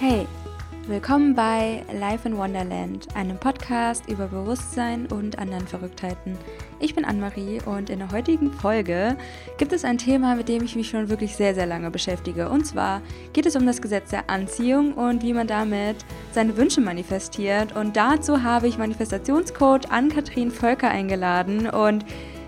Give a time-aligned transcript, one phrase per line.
[0.00, 0.28] Hey,
[0.86, 6.38] willkommen bei Life in Wonderland, einem Podcast über Bewusstsein und anderen Verrücktheiten.
[6.78, 9.16] Ich bin Anne-Marie und in der heutigen Folge
[9.56, 12.48] gibt es ein Thema, mit dem ich mich schon wirklich sehr, sehr lange beschäftige.
[12.48, 15.96] Und zwar geht es um das Gesetz der Anziehung und wie man damit
[16.30, 17.74] seine Wünsche manifestiert.
[17.74, 22.04] Und dazu habe ich Manifestationscoach Ann-Kathrin Völker eingeladen und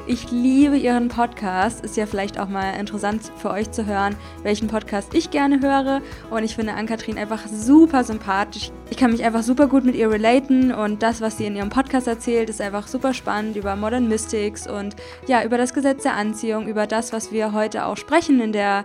[0.06, 1.84] ich liebe ihren Podcast.
[1.84, 6.00] Ist ja vielleicht auch mal interessant für euch zu hören, welchen Podcast ich gerne höre.
[6.30, 8.70] Und ich finde Ann-Kathrin einfach super sympathisch.
[8.91, 11.70] Ich kann mich einfach super gut mit ihr relaten und das, was sie in ihrem
[11.70, 14.96] Podcast erzählt, ist einfach super spannend über Modern Mystics und
[15.27, 18.84] ja, über das Gesetz der Anziehung, über das, was wir heute auch sprechen in der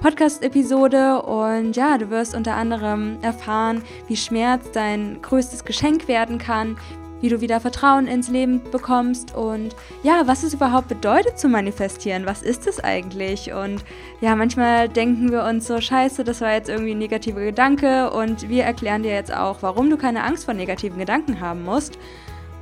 [0.00, 6.76] Podcast-Episode und ja, du wirst unter anderem erfahren, wie Schmerz dein größtes Geschenk werden kann,
[7.20, 12.26] wie du wieder Vertrauen ins Leben bekommst und ja, was es überhaupt bedeutet zu manifestieren.
[12.26, 13.52] Was ist es eigentlich?
[13.52, 13.84] Und
[14.20, 18.48] ja, manchmal denken wir uns so, scheiße, das war jetzt irgendwie ein negativer Gedanke und
[18.48, 21.98] wir erklären dir jetzt auch, warum du keine Angst vor negativen Gedanken haben musst.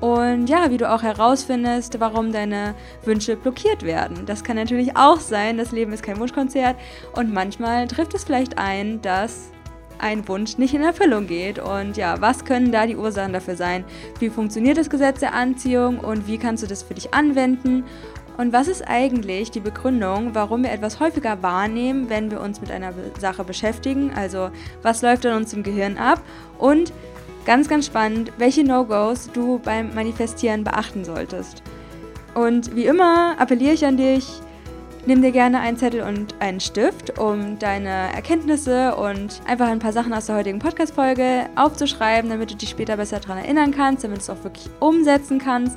[0.01, 4.27] Und ja, wie du auch herausfindest, warum deine Wünsche blockiert werden.
[4.27, 6.77] Das kann natürlich auch sein, das Leben ist kein Wunschkonzert
[7.15, 9.54] und manchmal trifft es vielleicht ein, dass
[9.99, 11.59] ein Wunsch nicht in Erfüllung geht.
[11.59, 13.85] Und ja, was können da die Ursachen dafür sein?
[14.19, 17.85] Wie funktioniert das Gesetz der Anziehung und wie kannst du das für dich anwenden?
[18.37, 22.71] Und was ist eigentlich die Begründung, warum wir etwas häufiger wahrnehmen, wenn wir uns mit
[22.71, 24.13] einer Sache beschäftigen?
[24.15, 24.51] Also
[24.83, 26.21] was läuft in uns im Gehirn ab?
[26.59, 26.93] Und
[27.45, 31.63] ganz, ganz spannend, welche No-Gos du beim Manifestieren beachten solltest.
[32.35, 34.27] Und wie immer appelliere ich an dich,
[35.07, 39.93] Nimm dir gerne einen Zettel und einen Stift, um deine Erkenntnisse und einfach ein paar
[39.93, 44.19] Sachen aus der heutigen Podcast-Folge aufzuschreiben, damit du dich später besser daran erinnern kannst, damit
[44.19, 45.77] du es auch wirklich umsetzen kannst,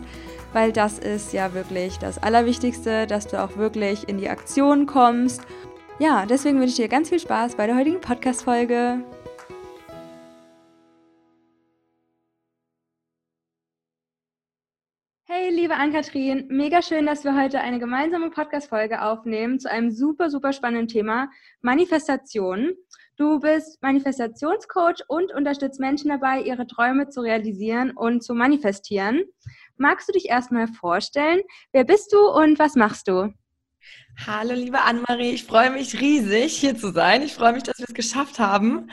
[0.54, 5.42] weil das ist ja wirklich das Allerwichtigste, dass du auch wirklich in die Aktion kommst.
[6.00, 9.00] Ja, deswegen wünsche ich dir ganz viel Spaß bei der heutigen Podcast-Folge.
[15.68, 20.54] Liebe Ann-Kathrin, mega schön, dass wir heute eine gemeinsame Podcast-Folge aufnehmen zu einem super, super
[20.54, 21.30] spannenden Thema,
[21.60, 22.72] Manifestation.
[23.18, 29.26] Du bist Manifestationscoach und unterstützt Menschen dabei, ihre Träume zu realisieren und zu manifestieren.
[29.76, 31.42] Magst du dich erstmal vorstellen?
[31.74, 33.34] Wer bist du und was machst du?
[34.26, 37.24] Hallo, liebe Anne-Marie, ich freue mich riesig, hier zu sein.
[37.24, 38.90] Ich freue mich, dass wir es geschafft haben.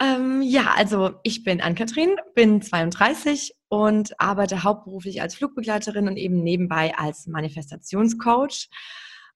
[0.00, 6.42] Ähm, ja, also ich bin Ann-Kathrin, bin 32 und arbeite hauptberuflich als Flugbegleiterin und eben
[6.42, 8.68] nebenbei als Manifestationscoach.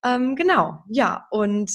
[0.03, 1.71] Ähm, genau, ja, und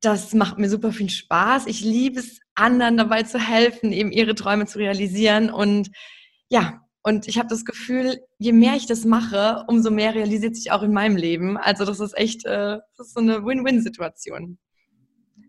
[0.00, 1.66] das macht mir super viel Spaß.
[1.66, 5.50] Ich liebe es, anderen dabei zu helfen, eben ihre Träume zu realisieren.
[5.50, 5.90] Und
[6.48, 10.72] ja, und ich habe das Gefühl, je mehr ich das mache, umso mehr realisiert sich
[10.72, 11.56] auch in meinem Leben.
[11.56, 14.58] Also das ist echt, äh, das ist so eine Win-Win-Situation.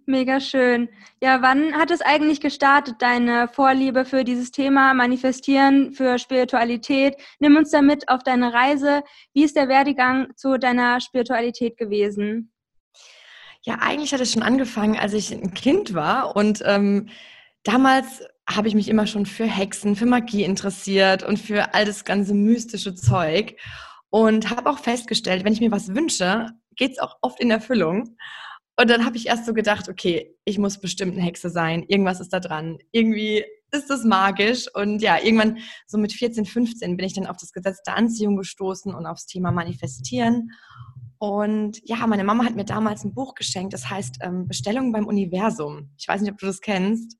[0.09, 0.87] Mega schön.
[1.21, 7.17] Ja, wann hat es eigentlich gestartet, deine Vorliebe für dieses Thema Manifestieren, für Spiritualität?
[7.39, 9.03] Nimm uns damit auf deine Reise.
[9.33, 12.53] Wie ist der Werdegang zu deiner Spiritualität gewesen?
[13.63, 17.09] Ja, eigentlich hat es schon angefangen, als ich ein Kind war und ähm,
[17.65, 22.05] damals habe ich mich immer schon für Hexen, für Magie interessiert und für all das
[22.05, 23.57] ganze mystische Zeug
[24.09, 28.15] und habe auch festgestellt, wenn ich mir was wünsche, geht es auch oft in Erfüllung.
[28.79, 31.83] Und dann habe ich erst so gedacht, okay, ich muss bestimmt eine Hexe sein.
[31.87, 32.77] Irgendwas ist da dran.
[32.91, 34.67] Irgendwie ist das magisch.
[34.73, 35.57] Und ja, irgendwann
[35.87, 39.25] so mit 14, 15 bin ich dann auf das Gesetz der Anziehung gestoßen und aufs
[39.25, 40.51] Thema Manifestieren.
[41.17, 45.07] Und ja, meine Mama hat mir damals ein Buch geschenkt, das heißt ähm, Bestellungen beim
[45.07, 45.89] Universum.
[45.97, 47.17] Ich weiß nicht, ob du das kennst.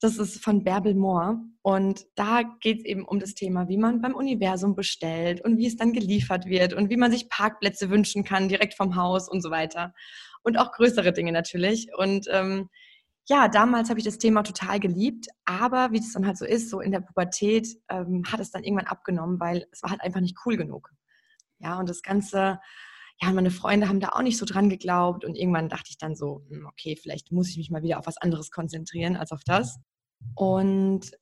[0.00, 1.36] Das ist von Bärbel Moore.
[1.60, 5.66] Und da geht es eben um das Thema, wie man beim Universum bestellt und wie
[5.66, 9.42] es dann geliefert wird und wie man sich Parkplätze wünschen kann, direkt vom Haus und
[9.42, 9.92] so weiter
[10.42, 11.88] und auch größere Dinge natürlich.
[11.96, 12.68] Und ähm,
[13.28, 16.70] ja, damals habe ich das Thema total geliebt, aber wie es dann halt so ist,
[16.70, 20.20] so in der Pubertät ähm, hat es dann irgendwann abgenommen, weil es war halt einfach
[20.20, 20.90] nicht cool genug.
[21.60, 22.58] Ja, und das Ganze,
[23.20, 26.16] ja, meine Freunde haben da auch nicht so dran geglaubt und irgendwann dachte ich dann
[26.16, 29.44] so, hm, okay, vielleicht muss ich mich mal wieder auf was anderes konzentrieren als auf
[29.44, 29.78] das.
[30.34, 31.12] Und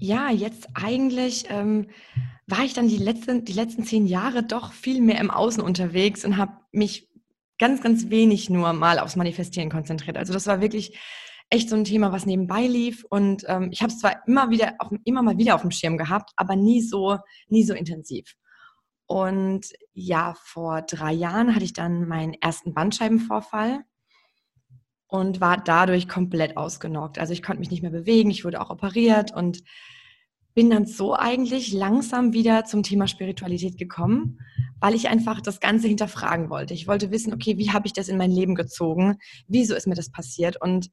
[0.00, 1.88] ja, jetzt eigentlich ähm,
[2.46, 6.24] war ich dann die letzten, die letzten zehn Jahre doch viel mehr im Außen unterwegs
[6.24, 7.07] und habe mich
[7.58, 10.16] ganz, ganz wenig nur mal aufs Manifestieren konzentriert.
[10.16, 10.98] Also das war wirklich
[11.50, 13.04] echt so ein Thema, was nebenbei lief.
[13.08, 15.96] Und ähm, ich habe es zwar immer wieder, auf, immer mal wieder auf dem Schirm
[15.96, 17.18] gehabt, aber nie so,
[17.48, 18.34] nie so intensiv.
[19.06, 23.84] Und ja, vor drei Jahren hatte ich dann meinen ersten Bandscheibenvorfall
[25.06, 27.18] und war dadurch komplett ausgenockt.
[27.18, 29.62] Also ich konnte mich nicht mehr bewegen, ich wurde auch operiert und
[30.58, 34.40] bin dann so eigentlich langsam wieder zum Thema Spiritualität gekommen,
[34.80, 36.74] weil ich einfach das Ganze hinterfragen wollte.
[36.74, 39.18] Ich wollte wissen, okay, wie habe ich das in mein Leben gezogen?
[39.46, 40.60] Wieso ist mir das passiert?
[40.60, 40.90] Und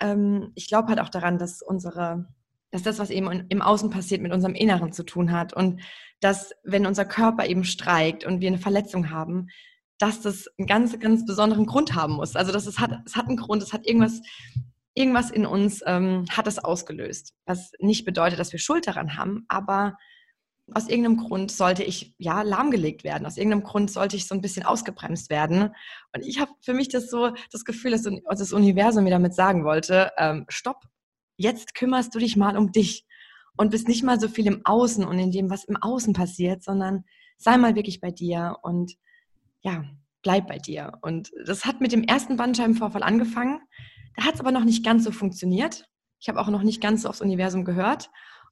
[0.00, 2.28] ähm, ich glaube halt auch daran, dass unsere,
[2.70, 5.80] dass das, was eben im Außen passiert, mit unserem Inneren zu tun hat und
[6.20, 9.48] dass, wenn unser Körper eben streikt und wir eine Verletzung haben,
[9.98, 12.36] dass das einen ganz, ganz besonderen Grund haben muss.
[12.36, 14.20] Also, dass es hat, es hat einen Grund, es hat irgendwas,
[14.98, 17.34] irgendwas in uns ähm, hat es ausgelöst.
[17.46, 19.96] Was nicht bedeutet, dass wir Schuld daran haben, aber
[20.74, 23.26] aus irgendeinem Grund sollte ich ja lahmgelegt werden.
[23.26, 25.70] Aus irgendeinem Grund sollte ich so ein bisschen ausgebremst werden.
[26.14, 29.64] Und ich habe für mich das so das Gefühl, dass das Universum mir damit sagen
[29.64, 30.82] wollte: ähm, Stopp,
[31.36, 33.06] jetzt kümmerst du dich mal um dich
[33.56, 36.62] und bist nicht mal so viel im Außen und in dem, was im Außen passiert,
[36.62, 37.04] sondern
[37.38, 38.94] sei mal wirklich bei dir und
[39.62, 39.84] ja,
[40.22, 40.92] bleib bei dir.
[41.00, 43.60] Und das hat mit dem ersten Bandscheibenvorfall angefangen.
[44.16, 45.88] Da hat es aber noch nicht ganz so funktioniert.
[46.20, 48.10] Ich habe auch noch nicht ganz so aufs Universum gehört.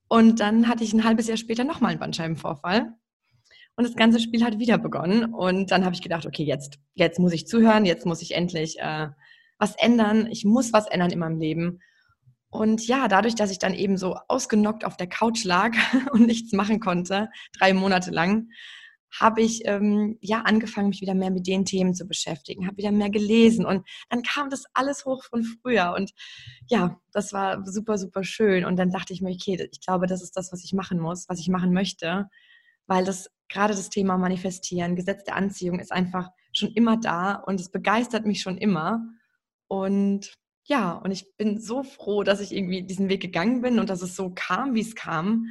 [0.08, 2.94] Und dann hatte ich ein halbes Jahr später nochmal einen Bandscheibenvorfall.
[3.76, 5.35] Und das ganze Spiel hat wieder begonnen.
[5.35, 8.79] Und dann habe ich gedacht, okay, jetzt, jetzt muss ich zuhören, jetzt muss ich endlich
[8.79, 9.08] äh,
[9.58, 10.29] was ändern.
[10.31, 11.81] Ich muss was ändern in meinem Leben.
[12.49, 15.73] Und ja, dadurch, dass ich dann eben so ausgenockt auf der Couch lag
[16.12, 18.49] und nichts machen konnte, drei Monate lang,
[19.11, 22.93] habe ich ähm, ja angefangen, mich wieder mehr mit den Themen zu beschäftigen, habe wieder
[22.93, 26.12] mehr gelesen und dann kam das alles hoch von früher und
[26.69, 30.23] ja, das war super, super schön und dann dachte ich mir, okay, ich glaube, das
[30.23, 32.29] ist das, was ich machen muss, was ich machen möchte,
[32.87, 37.61] weil das gerade das Thema Manifestieren, Gesetz der Anziehung ist einfach schon immer da und
[37.61, 39.06] es begeistert mich schon immer
[39.69, 40.35] und
[40.69, 44.03] ja, und ich bin so froh, dass ich irgendwie diesen Weg gegangen bin und dass
[44.03, 45.47] es so kam, wie es kam,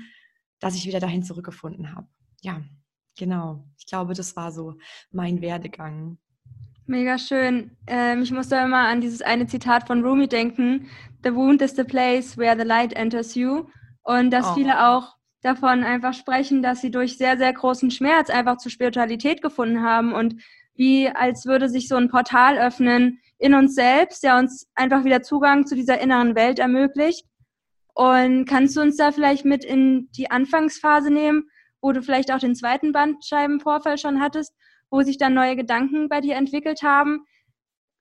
[0.60, 2.08] dass ich wieder dahin zurückgefunden habe.
[2.42, 2.62] Ja.
[3.18, 4.76] Genau, ich glaube, das war so
[5.12, 6.18] mein Werdegang.
[6.88, 7.72] Mega schön.
[7.88, 10.88] Ähm, ich musste immer an dieses eine Zitat von Rumi denken:
[11.24, 13.66] The wound is the place where the light enters you.
[14.04, 14.54] Und dass oh.
[14.54, 19.42] viele auch davon einfach sprechen, dass sie durch sehr, sehr großen Schmerz einfach zur Spiritualität
[19.42, 20.42] gefunden haben und
[20.76, 25.22] wie als würde sich so ein Portal öffnen in uns selbst, der uns einfach wieder
[25.22, 27.26] Zugang zu dieser inneren Welt ermöglicht.
[27.94, 31.50] Und kannst du uns da vielleicht mit in die Anfangsphase nehmen?
[31.86, 34.56] Wo du vielleicht auch den zweiten Bandscheibenvorfall schon hattest,
[34.90, 37.28] wo sich dann neue Gedanken bei dir entwickelt haben.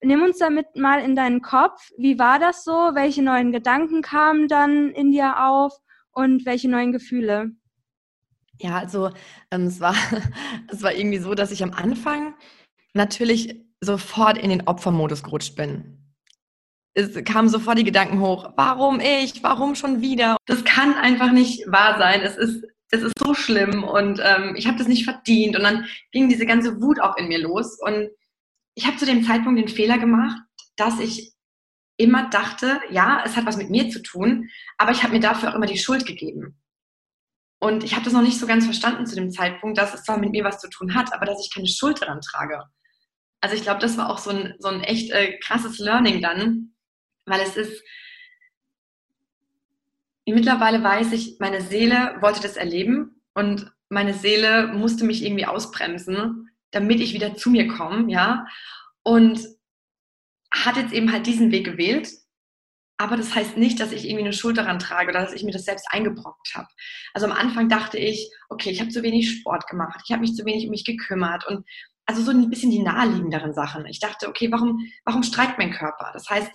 [0.03, 1.91] Nimm uns damit mal in deinen Kopf.
[1.99, 2.73] Wie war das so?
[2.73, 5.75] Welche neuen Gedanken kamen dann in dir auf
[6.13, 7.51] und welche neuen Gefühle?
[8.59, 9.11] Ja, also
[9.51, 9.95] ähm, es, war,
[10.73, 12.35] es war irgendwie so, dass ich am Anfang
[12.95, 16.15] natürlich sofort in den Opfermodus gerutscht bin.
[16.95, 20.39] Es kamen sofort die Gedanken hoch, warum ich, warum schon wieder?
[20.47, 22.23] Das kann einfach nicht wahr sein.
[22.23, 22.65] Es ist
[22.95, 25.57] es ist so schlimm und ähm, ich habe das nicht verdient.
[25.57, 27.79] Und dann ging diese ganze Wut auch in mir los.
[27.81, 28.11] Und
[28.75, 30.41] ich habe zu dem Zeitpunkt den Fehler gemacht,
[30.77, 31.33] dass ich
[31.97, 34.49] immer dachte, ja, es hat was mit mir zu tun,
[34.79, 36.61] aber ich habe mir dafür auch immer die Schuld gegeben.
[37.61, 40.19] Und ich habe das noch nicht so ganz verstanden zu dem Zeitpunkt, dass es zwar
[40.19, 42.63] mit mir was zu tun hat, aber dass ich keine Schuld daran trage.
[43.41, 46.75] Also ich glaube, das war auch so ein, so ein echt äh, krasses Learning dann,
[47.27, 47.83] weil es ist,
[50.33, 56.51] mittlerweile weiß ich, meine Seele wollte das erleben und meine Seele musste mich irgendwie ausbremsen,
[56.71, 58.47] damit ich wieder zu mir komme, ja.
[59.03, 59.41] Und
[60.53, 62.09] hat jetzt eben halt diesen Weg gewählt.
[62.97, 65.51] Aber das heißt nicht, dass ich irgendwie eine Schuld daran trage oder dass ich mir
[65.51, 66.69] das selbst eingebrockt habe.
[67.13, 70.35] Also am Anfang dachte ich, okay, ich habe zu wenig Sport gemacht, ich habe mich
[70.35, 71.67] zu wenig um mich gekümmert und
[72.07, 73.85] also so ein bisschen die naheliegenderen Sachen.
[73.87, 76.11] Ich dachte, okay, warum, warum streikt mein Körper?
[76.13, 76.53] Das heißt,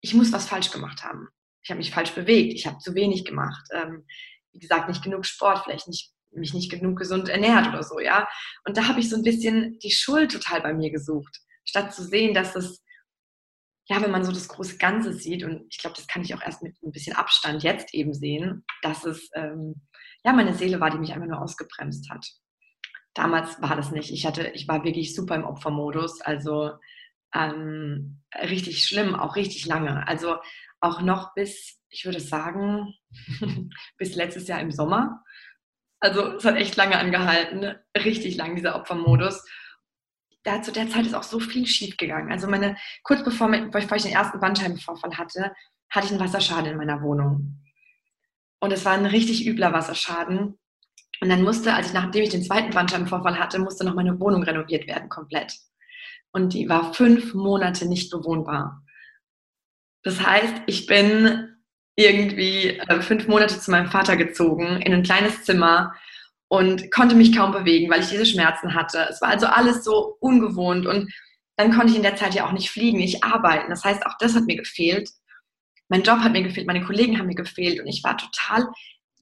[0.00, 1.28] ich muss was falsch gemacht haben
[1.64, 4.06] ich habe mich falsch bewegt, ich habe zu wenig gemacht, ähm,
[4.52, 8.28] wie gesagt, nicht genug Sport, vielleicht nicht, mich nicht genug gesund ernährt oder so, ja.
[8.66, 12.04] Und da habe ich so ein bisschen die Schuld total bei mir gesucht, statt zu
[12.04, 12.84] sehen, dass es,
[13.88, 16.42] ja, wenn man so das große Ganze sieht, und ich glaube, das kann ich auch
[16.42, 19.86] erst mit ein bisschen Abstand jetzt eben sehen, dass es, ähm,
[20.22, 22.26] ja, meine Seele war, die mich einfach nur ausgebremst hat.
[23.14, 24.10] Damals war das nicht.
[24.10, 26.72] Ich hatte, ich war wirklich super im Opfermodus, also
[27.34, 30.06] ähm, richtig schlimm, auch richtig lange.
[30.08, 30.36] Also
[30.84, 32.94] auch noch bis, ich würde sagen,
[33.98, 35.22] bis letztes Jahr im Sommer.
[35.98, 39.42] Also es hat echt lange angehalten, richtig lang dieser Opfermodus.
[40.42, 42.30] Da, zu der Zeit ist auch so viel schief gegangen.
[42.30, 45.54] Also meine, kurz bevor, bevor ich den ersten Bandscheibenvorfall hatte,
[45.88, 47.62] hatte ich einen Wasserschaden in meiner Wohnung.
[48.60, 50.58] Und es war ein richtig übler Wasserschaden.
[51.20, 54.42] Und dann musste, als ich nachdem ich den zweiten Bandscheibenvorfall hatte, musste noch meine Wohnung
[54.42, 55.54] renoviert werden komplett.
[56.32, 58.83] Und die war fünf Monate nicht bewohnbar.
[60.04, 61.56] Das heißt, ich bin
[61.96, 65.94] irgendwie äh, fünf Monate zu meinem Vater gezogen in ein kleines Zimmer
[66.48, 69.06] und konnte mich kaum bewegen, weil ich diese Schmerzen hatte.
[69.10, 71.12] Es war also alles so ungewohnt und
[71.56, 73.70] dann konnte ich in der Zeit ja auch nicht fliegen, nicht arbeiten.
[73.70, 75.08] Das heißt, auch das hat mir gefehlt.
[75.88, 78.68] Mein Job hat mir gefehlt, meine Kollegen haben mir gefehlt und ich war total,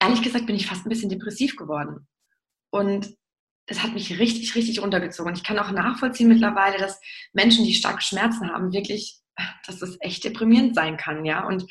[0.00, 2.06] ehrlich gesagt, bin ich fast ein bisschen depressiv geworden.
[2.70, 3.14] Und
[3.66, 5.30] das hat mich richtig, richtig runtergezogen.
[5.30, 7.00] Und ich kann auch nachvollziehen mittlerweile, dass
[7.32, 9.21] Menschen, die starke Schmerzen haben, wirklich
[9.66, 11.46] dass das echt deprimierend sein kann, ja.
[11.46, 11.64] Und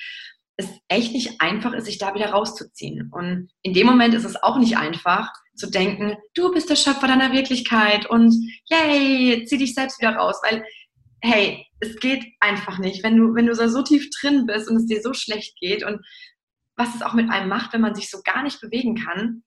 [0.57, 3.09] es echt nicht einfach ist, sich da wieder rauszuziehen.
[3.11, 7.07] Und in dem Moment ist es auch nicht einfach zu denken, du bist der Schöpfer
[7.07, 8.33] deiner Wirklichkeit und
[8.69, 10.63] yay, zieh dich selbst wieder raus, weil
[11.23, 14.87] hey, es geht einfach nicht, wenn du wenn du so tief drin bist und es
[14.87, 15.99] dir so schlecht geht und
[16.75, 19.43] was es auch mit einem macht, wenn man sich so gar nicht bewegen kann.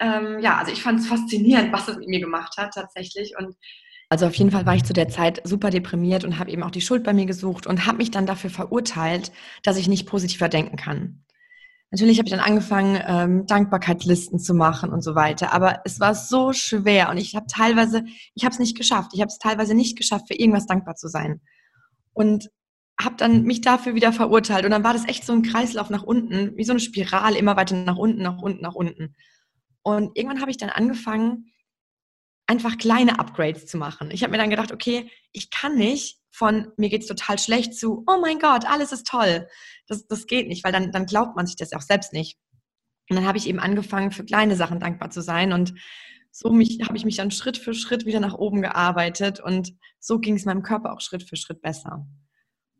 [0.00, 3.54] Ähm, ja, also ich fand es faszinierend, was es mit mir gemacht hat tatsächlich und
[4.08, 6.70] also auf jeden Fall war ich zu der Zeit super deprimiert und habe eben auch
[6.70, 9.32] die Schuld bei mir gesucht und habe mich dann dafür verurteilt,
[9.62, 11.24] dass ich nicht positiver denken kann.
[11.90, 16.14] Natürlich habe ich dann angefangen, ähm, Dankbarkeitslisten zu machen und so weiter, aber es war
[16.14, 19.12] so schwer und ich habe teilweise, ich habe es nicht geschafft.
[19.14, 21.40] Ich habe es teilweise nicht geschafft, für irgendwas dankbar zu sein
[22.12, 22.50] und
[23.00, 26.02] habe dann mich dafür wieder verurteilt und dann war das echt so ein Kreislauf nach
[26.02, 29.14] unten, wie so eine Spirale, immer weiter nach unten, nach unten, nach unten.
[29.82, 31.52] Und irgendwann habe ich dann angefangen,
[32.46, 34.10] einfach kleine Upgrades zu machen.
[34.10, 38.04] Ich habe mir dann gedacht, okay, ich kann nicht von mir geht's total schlecht zu,
[38.06, 39.48] oh mein Gott, alles ist toll.
[39.86, 42.36] Das, das geht nicht, weil dann, dann glaubt man sich das auch selbst nicht.
[43.08, 45.72] Und dann habe ich eben angefangen, für kleine Sachen dankbar zu sein und
[46.30, 50.36] so habe ich mich dann Schritt für Schritt wieder nach oben gearbeitet und so ging
[50.36, 52.06] es meinem Körper auch Schritt für Schritt besser.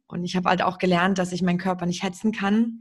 [0.06, 2.80] Und ich habe halt auch gelernt, dass ich meinen Körper nicht hetzen kann.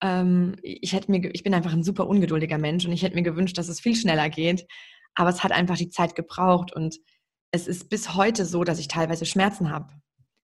[0.00, 3.22] Ähm, ich, hätte mir, ich bin einfach ein super ungeduldiger Mensch und ich hätte mir
[3.22, 4.66] gewünscht, dass es viel schneller geht.
[5.14, 6.96] Aber es hat einfach die Zeit gebraucht und
[7.50, 9.92] es ist bis heute so, dass ich teilweise Schmerzen habe.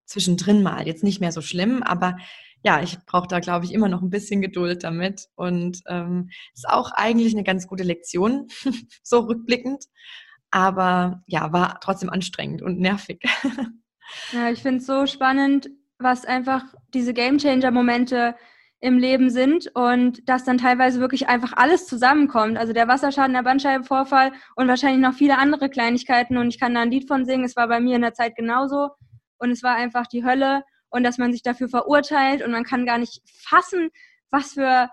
[0.07, 0.87] Zwischendrin mal.
[0.87, 2.17] Jetzt nicht mehr so schlimm, aber
[2.65, 5.29] ja, ich brauche da, glaube ich, immer noch ein bisschen Geduld damit.
[5.35, 8.49] Und ähm, ist auch eigentlich eine ganz gute Lektion,
[9.03, 9.85] so rückblickend.
[10.51, 13.23] Aber ja, war trotzdem anstrengend und nervig.
[14.33, 15.69] ja, ich finde es so spannend,
[15.99, 18.35] was einfach diese Gamechanger-Momente
[18.85, 22.59] im Leben sind und dass dann teilweise wirklich einfach alles zusammenkommt.
[22.59, 26.37] Also der Wasserschaden, der Bandscheibenvorfall und wahrscheinlich noch viele andere Kleinigkeiten.
[26.37, 27.47] Und ich kann da ein Lied von singen.
[27.47, 28.91] Es war bei mir in der Zeit genauso.
[29.39, 32.85] Und es war einfach die Hölle und dass man sich dafür verurteilt und man kann
[32.85, 33.89] gar nicht fassen,
[34.31, 34.91] was für,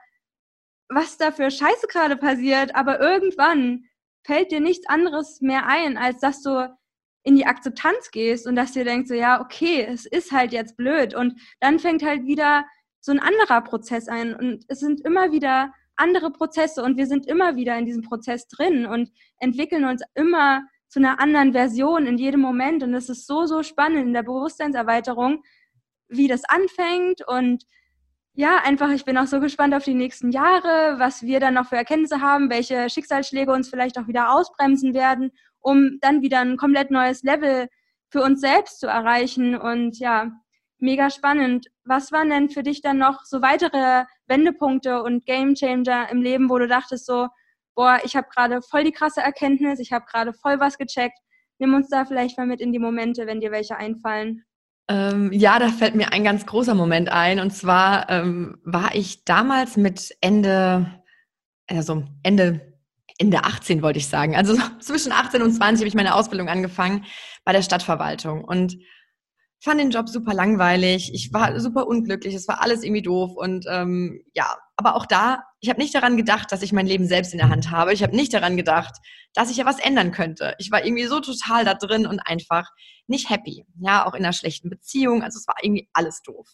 [0.88, 2.74] was da für Scheiße gerade passiert.
[2.76, 3.84] Aber irgendwann
[4.24, 6.74] fällt dir nichts anderes mehr ein, als dass du
[7.24, 10.78] in die Akzeptanz gehst und dass dir denkst so, ja, okay, es ist halt jetzt
[10.78, 11.14] blöd.
[11.14, 12.64] Und dann fängt halt wieder
[13.02, 14.36] so ein anderer Prozess ein.
[14.36, 18.48] Und es sind immer wieder andere Prozesse und wir sind immer wieder in diesem Prozess
[18.48, 22.84] drin und entwickeln uns immer zu einer anderen Version in jedem Moment.
[22.84, 25.44] Und es ist so, so spannend in der Bewusstseinserweiterung,
[26.08, 27.28] wie das anfängt.
[27.28, 27.66] Und
[28.34, 31.68] ja, einfach, ich bin auch so gespannt auf die nächsten Jahre, was wir dann noch
[31.68, 36.58] für Erkenntnisse haben, welche Schicksalsschläge uns vielleicht auch wieder ausbremsen werden, um dann wieder ein
[36.58, 37.68] komplett neues Level
[38.10, 39.56] für uns selbst zu erreichen.
[39.56, 40.32] Und ja,
[40.82, 41.68] mega spannend.
[41.86, 46.58] Was waren denn für dich dann noch so weitere Wendepunkte und Gamechanger im Leben, wo
[46.58, 47.28] du dachtest so,
[47.76, 51.18] boah, ich habe gerade voll die krasse Erkenntnis, ich habe gerade voll was gecheckt.
[51.60, 54.44] Nimm uns da vielleicht mal mit in die Momente, wenn dir welche einfallen.
[54.90, 57.40] Ähm, ja, da fällt mir ein ganz großer Moment ein.
[57.40, 61.02] Und zwar ähm, war ich damals mit Ende,
[61.68, 62.74] also Ende,
[63.18, 64.36] Ende 18 wollte ich sagen.
[64.36, 67.06] Also zwischen 18 und 20 habe ich meine Ausbildung angefangen
[67.46, 68.44] bei der Stadtverwaltung.
[68.44, 68.78] Und
[69.64, 73.66] fand den Job super langweilig, ich war super unglücklich, es war alles irgendwie doof und
[73.70, 77.34] ähm, ja, aber auch da, ich habe nicht daran gedacht, dass ich mein Leben selbst
[77.34, 77.94] in der Hand habe.
[77.94, 78.96] Ich habe nicht daran gedacht,
[79.36, 80.56] dass ich ja was ändern könnte.
[80.58, 82.68] Ich war irgendwie so total da drin und einfach
[83.06, 83.66] nicht happy.
[83.80, 85.22] Ja, auch in einer schlechten Beziehung.
[85.22, 86.48] Also es war irgendwie alles doof.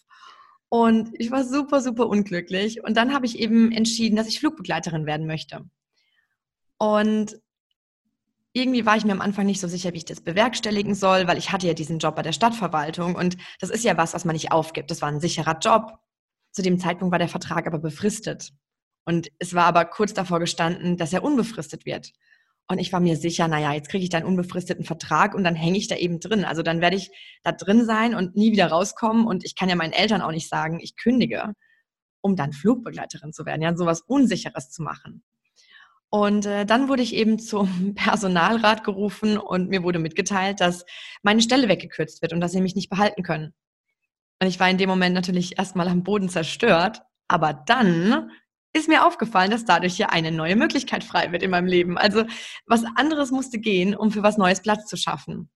[0.67, 2.83] Und ich war super, super unglücklich.
[2.83, 5.63] Und dann habe ich eben entschieden, dass ich Flugbegleiterin werden möchte.
[6.77, 7.39] Und
[8.57, 11.37] irgendwie war ich mir am Anfang nicht so sicher, wie ich das bewerkstelligen soll, weil
[11.37, 14.33] ich hatte ja diesen Job bei der Stadtverwaltung und das ist ja was, was man
[14.33, 14.89] nicht aufgibt.
[14.89, 15.93] Das war ein sicherer Job.
[16.51, 18.51] Zu dem Zeitpunkt war der Vertrag aber befristet.
[19.05, 22.11] Und es war aber kurz davor gestanden, dass er unbefristet wird.
[22.69, 25.55] Und ich war mir sicher, naja, jetzt kriege ich da einen unbefristeten Vertrag und dann
[25.55, 26.43] hänge ich da eben drin.
[26.43, 27.09] Also dann werde ich
[27.43, 29.25] da drin sein und nie wieder rauskommen.
[29.25, 31.53] Und ich kann ja meinen Eltern auch nicht sagen, ich kündige,
[32.21, 35.23] um dann Flugbegleiterin zu werden, ja, sowas Unsicheres zu machen.
[36.09, 40.85] Und äh, dann wurde ich eben zum Personalrat gerufen und mir wurde mitgeteilt, dass
[41.21, 43.53] meine Stelle weggekürzt wird und dass sie mich nicht behalten können.
[44.41, 47.01] Und ich war in dem Moment natürlich erstmal am Boden zerstört.
[47.27, 48.29] Aber dann
[48.73, 51.97] ist mir aufgefallen, dass dadurch hier eine neue Möglichkeit frei wird in meinem Leben.
[51.97, 52.25] Also
[52.65, 55.49] was anderes musste gehen, um für was Neues Platz zu schaffen.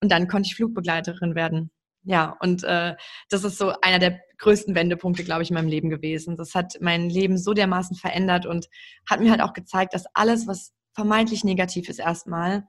[0.00, 1.70] Und dann konnte ich Flugbegleiterin werden.
[2.04, 2.96] Ja, und äh,
[3.28, 6.36] das ist so einer der größten Wendepunkte, glaube ich, in meinem Leben gewesen.
[6.36, 8.68] Das hat mein Leben so dermaßen verändert und
[9.08, 12.66] hat mir halt auch gezeigt, dass alles, was vermeintlich negativ ist, erstmal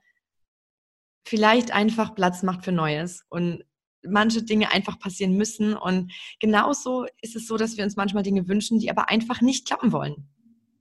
[1.27, 3.63] vielleicht einfach Platz macht für Neues und
[4.03, 5.75] manche Dinge einfach passieren müssen.
[5.75, 9.67] Und genauso ist es so, dass wir uns manchmal Dinge wünschen, die aber einfach nicht
[9.67, 10.27] klappen wollen.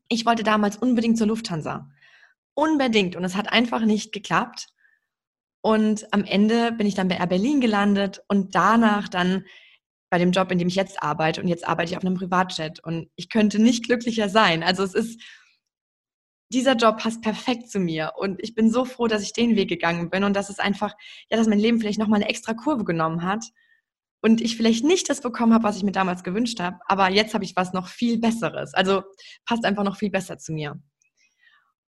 [0.09, 1.90] Ich wollte damals unbedingt zur Lufthansa.
[2.54, 3.16] Unbedingt.
[3.16, 4.68] Und es hat einfach nicht geklappt.
[5.62, 9.44] Und am Ende bin ich dann bei Air Berlin gelandet und danach dann
[10.11, 11.40] bei dem Job, in dem ich jetzt arbeite.
[11.40, 14.62] Und jetzt arbeite ich auf einem Privatjet und ich könnte nicht glücklicher sein.
[14.62, 15.23] Also es ist,
[16.52, 19.69] dieser Job passt perfekt zu mir und ich bin so froh, dass ich den Weg
[19.69, 20.95] gegangen bin und dass es einfach,
[21.31, 23.45] ja, dass mein Leben vielleicht nochmal eine extra Kurve genommen hat
[24.21, 27.35] und ich vielleicht nicht das bekommen habe, was ich mir damals gewünscht habe, aber jetzt
[27.35, 28.75] habe ich was noch viel Besseres.
[28.75, 29.05] Also
[29.47, 30.83] passt einfach noch viel besser zu mir.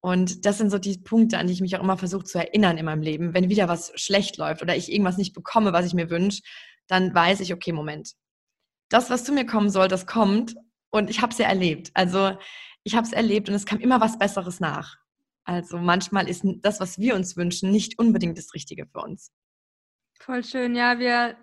[0.02, 2.78] Und das sind so die Punkte, an die ich mich auch immer versuche zu erinnern
[2.78, 3.34] in meinem Leben.
[3.34, 6.42] Wenn wieder was schlecht läuft oder ich irgendwas nicht bekomme, was ich mir wünsche,
[6.90, 8.14] dann weiß ich, okay, Moment.
[8.88, 10.54] Das, was zu mir kommen soll, das kommt.
[10.90, 11.90] Und ich habe es ja erlebt.
[11.94, 12.36] Also
[12.82, 14.96] ich habe es erlebt und es kam immer was Besseres nach.
[15.44, 19.32] Also manchmal ist das, was wir uns wünschen, nicht unbedingt das Richtige für uns.
[20.20, 20.74] Voll schön.
[20.74, 21.36] Ja, wir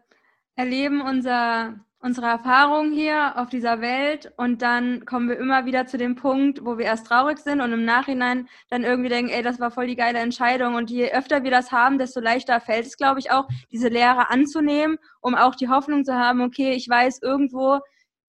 [0.56, 5.98] erleben unser unsere Erfahrungen hier auf dieser Welt und dann kommen wir immer wieder zu
[5.98, 9.60] dem Punkt, wo wir erst traurig sind und im Nachhinein dann irgendwie denken, ey, das
[9.60, 10.76] war voll die geile Entscheidung.
[10.76, 14.30] Und je öfter wir das haben, desto leichter fällt es, glaube ich, auch, diese Lehre
[14.30, 17.80] anzunehmen, um auch die Hoffnung zu haben, okay, ich weiß, irgendwo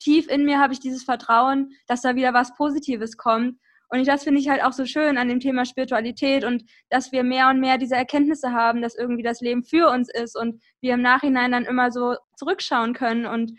[0.00, 3.58] tief in mir habe ich dieses Vertrauen, dass da wieder was Positives kommt
[3.90, 7.24] und das finde ich halt auch so schön an dem Thema Spiritualität und dass wir
[7.24, 10.94] mehr und mehr diese Erkenntnisse haben, dass irgendwie das Leben für uns ist und wir
[10.94, 13.52] im Nachhinein dann immer so zurückschauen können und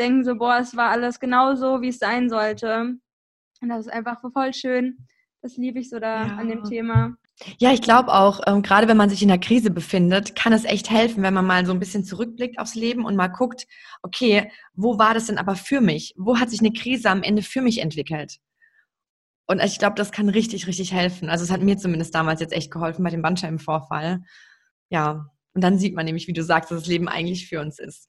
[0.00, 2.96] denken so, boah, es war alles genau so, wie es sein sollte.
[3.60, 5.06] Und das ist einfach voll schön.
[5.42, 6.36] Das liebe ich so da ja.
[6.36, 7.14] an dem Thema.
[7.58, 10.64] Ja, ich glaube auch, ähm, gerade wenn man sich in der Krise befindet, kann es
[10.64, 13.66] echt helfen, wenn man mal so ein bisschen zurückblickt aufs Leben und mal guckt,
[14.02, 16.14] okay, wo war das denn aber für mich?
[16.16, 18.38] Wo hat sich eine Krise am Ende für mich entwickelt?
[19.46, 21.28] Und ich glaube, das kann richtig, richtig helfen.
[21.28, 24.22] Also es hat mir zumindest damals jetzt echt geholfen bei dem Bandscheibenvorfall.
[24.88, 27.78] Ja, und dann sieht man nämlich, wie du sagst, dass das Leben eigentlich für uns
[27.78, 28.08] ist.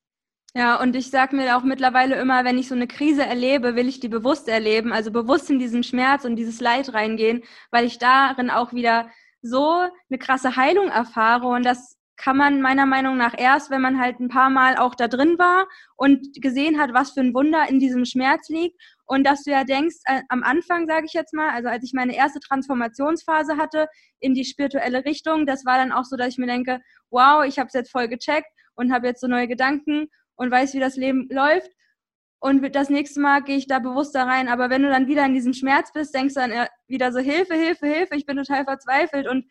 [0.58, 3.90] Ja, und ich sage mir auch mittlerweile immer, wenn ich so eine Krise erlebe, will
[3.90, 7.98] ich die bewusst erleben, also bewusst in diesen Schmerz und dieses Leid reingehen, weil ich
[7.98, 9.10] darin auch wieder
[9.42, 14.00] so eine krasse Heilung erfahre und das kann man meiner Meinung nach erst, wenn man
[14.00, 15.68] halt ein paar Mal auch da drin war
[15.98, 19.64] und gesehen hat, was für ein Wunder in diesem Schmerz liegt und dass du ja
[19.64, 23.88] denkst, äh, am Anfang, sage ich jetzt mal, also als ich meine erste Transformationsphase hatte
[24.20, 27.60] in die spirituelle Richtung, das war dann auch so, dass ich mir denke, wow, ich
[27.60, 30.96] habe es jetzt voll gecheckt und habe jetzt so neue Gedanken und weiß, wie das
[30.96, 31.72] Leben läuft.
[32.40, 34.50] Und das nächste Mal gehe ich da bewusster rein.
[34.50, 37.56] Aber wenn du dann wieder in diesem Schmerz bist, denkst du dann wieder so, Hilfe,
[37.56, 39.28] Hilfe, Hilfe, ich bin total verzweifelt.
[39.28, 39.46] Und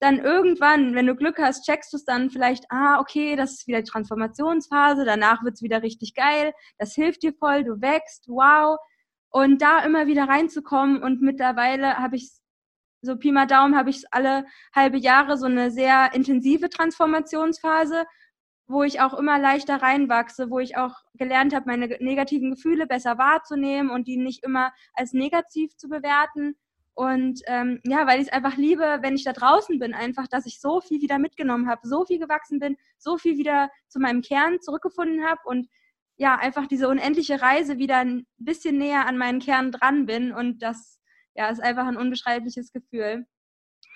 [0.00, 3.66] dann irgendwann, wenn du Glück hast, checkst du es dann vielleicht, ah, okay, das ist
[3.66, 8.28] wieder die Transformationsphase, danach wird es wieder richtig geil, das hilft dir voll, du wächst,
[8.28, 8.78] wow.
[9.34, 12.30] Und da immer wieder reinzukommen und mittlerweile habe ich
[13.02, 18.04] so Pi mal Daumen habe ich alle halbe Jahre so eine sehr intensive Transformationsphase,
[18.68, 23.18] wo ich auch immer leichter reinwachse, wo ich auch gelernt habe, meine negativen Gefühle besser
[23.18, 26.54] wahrzunehmen und die nicht immer als negativ zu bewerten.
[26.94, 30.46] Und ähm, ja, weil ich es einfach liebe, wenn ich da draußen bin, einfach, dass
[30.46, 34.22] ich so viel wieder mitgenommen habe, so viel gewachsen bin, so viel wieder zu meinem
[34.22, 35.66] Kern zurückgefunden habe und
[36.16, 40.62] ja, einfach diese unendliche Reise wieder ein bisschen näher an meinen Kern dran bin und
[40.62, 41.00] das
[41.34, 43.26] ja, ist einfach ein unbeschreibliches Gefühl.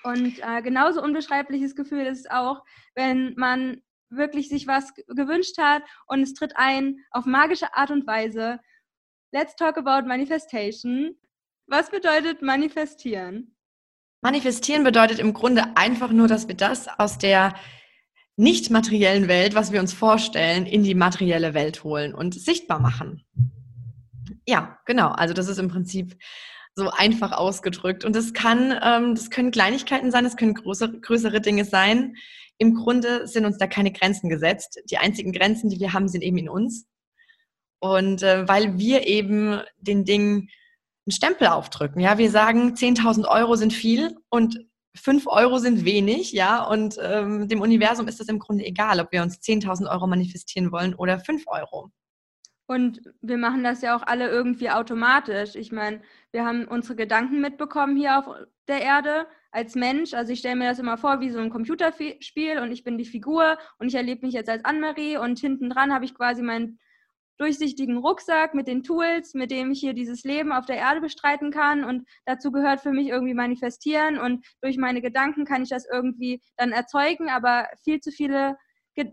[0.03, 2.63] Und äh, genauso unbeschreibliches Gefühl ist es auch,
[2.95, 8.07] wenn man wirklich sich was gewünscht hat und es tritt ein auf magische Art und
[8.07, 8.59] Weise.
[9.31, 11.15] Let's talk about manifestation.
[11.67, 13.55] Was bedeutet manifestieren?
[14.21, 17.53] Manifestieren bedeutet im Grunde einfach nur, dass wir das aus der
[18.39, 23.25] nicht materiellen Welt, was wir uns vorstellen, in die materielle Welt holen und sichtbar machen.
[24.47, 25.09] Ja, genau.
[25.09, 26.15] Also das ist im Prinzip
[26.73, 28.05] so einfach ausgedrückt.
[28.05, 32.15] Und das kann, ähm, das können Kleinigkeiten sein, das können größere, größere Dinge sein.
[32.57, 34.79] Im Grunde sind uns da keine Grenzen gesetzt.
[34.89, 36.87] Die einzigen Grenzen, die wir haben, sind eben in uns.
[37.81, 40.49] Und äh, weil wir eben den Dingen
[41.05, 41.99] einen Stempel aufdrücken.
[41.99, 47.47] Ja, wir sagen, 10.000 Euro sind viel und 5 Euro sind wenig, ja, und ähm,
[47.47, 51.19] dem Universum ist es im Grunde egal, ob wir uns 10.000 Euro manifestieren wollen oder
[51.19, 51.91] 5 Euro.
[52.67, 55.55] Und wir machen das ja auch alle irgendwie automatisch.
[55.55, 58.25] Ich meine, wir haben unsere Gedanken mitbekommen hier auf
[58.67, 60.13] der Erde als Mensch.
[60.13, 63.05] Also ich stelle mir das immer vor wie so ein Computerspiel und ich bin die
[63.05, 66.79] Figur und ich erlebe mich jetzt als Anne-Marie und hinten dran habe ich quasi meinen
[67.39, 71.51] durchsichtigen Rucksack mit den Tools, mit dem ich hier dieses Leben auf der Erde bestreiten
[71.51, 71.83] kann.
[71.83, 76.41] Und dazu gehört für mich irgendwie manifestieren und durch meine Gedanken kann ich das irgendwie
[76.57, 77.29] dann erzeugen.
[77.29, 78.57] Aber viel zu viele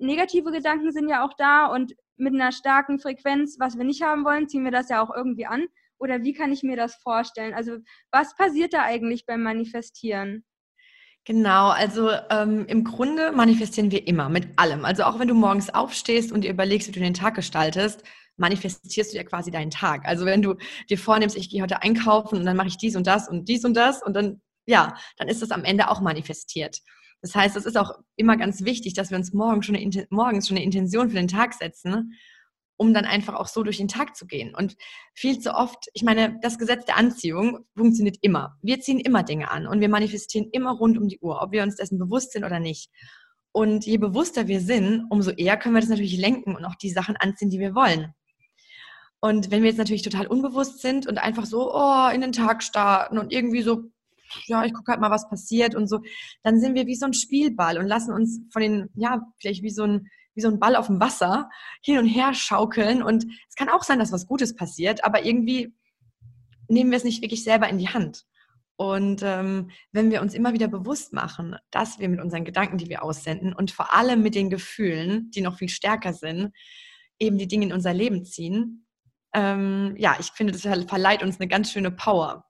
[0.00, 4.24] negative Gedanken sind ja auch da und mit einer starken Frequenz, was wir nicht haben
[4.24, 5.66] wollen, ziehen wir das ja auch irgendwie an.
[5.98, 7.54] Oder wie kann ich mir das vorstellen?
[7.54, 7.78] Also
[8.10, 10.44] was passiert da eigentlich beim Manifestieren?
[11.26, 14.84] Genau, also ähm, im Grunde manifestieren wir immer mit allem.
[14.84, 18.04] Also auch wenn du morgens aufstehst und dir überlegst, wie du den Tag gestaltest,
[18.36, 20.06] manifestierst du ja quasi deinen Tag.
[20.06, 20.54] Also wenn du
[20.88, 23.64] dir vornimmst, ich gehe heute einkaufen und dann mache ich dies und das und dies
[23.64, 26.78] und das und dann, ja, dann ist das am Ende auch manifestiert.
[27.22, 31.08] Das heißt, es ist auch immer ganz wichtig, dass wir uns morgens schon eine Intention
[31.08, 32.12] für den Tag setzen,
[32.76, 34.54] um dann einfach auch so durch den Tag zu gehen.
[34.54, 34.76] Und
[35.14, 38.56] viel zu oft, ich meine, das Gesetz der Anziehung funktioniert immer.
[38.62, 41.62] Wir ziehen immer Dinge an und wir manifestieren immer rund um die Uhr, ob wir
[41.62, 42.90] uns dessen bewusst sind oder nicht.
[43.52, 46.90] Und je bewusster wir sind, umso eher können wir das natürlich lenken und auch die
[46.90, 48.12] Sachen anziehen, die wir wollen.
[49.20, 52.62] Und wenn wir jetzt natürlich total unbewusst sind und einfach so oh, in den Tag
[52.62, 53.84] starten und irgendwie so,
[54.46, 56.00] ja, ich gucke halt mal, was passiert und so,
[56.42, 59.70] dann sind wir wie so ein Spielball und lassen uns von den, ja, vielleicht wie
[59.70, 61.50] so ein, wie so ein Ball auf dem Wasser
[61.82, 63.02] hin und her schaukeln.
[63.02, 65.74] Und es kann auch sein, dass was Gutes passiert, aber irgendwie
[66.68, 68.24] nehmen wir es nicht wirklich selber in die Hand.
[68.76, 72.90] Und ähm, wenn wir uns immer wieder bewusst machen, dass wir mit unseren Gedanken, die
[72.90, 76.52] wir aussenden und vor allem mit den Gefühlen, die noch viel stärker sind,
[77.18, 78.86] eben die Dinge in unser Leben ziehen,
[79.34, 82.45] ähm, ja, ich finde, das verleiht uns eine ganz schöne Power.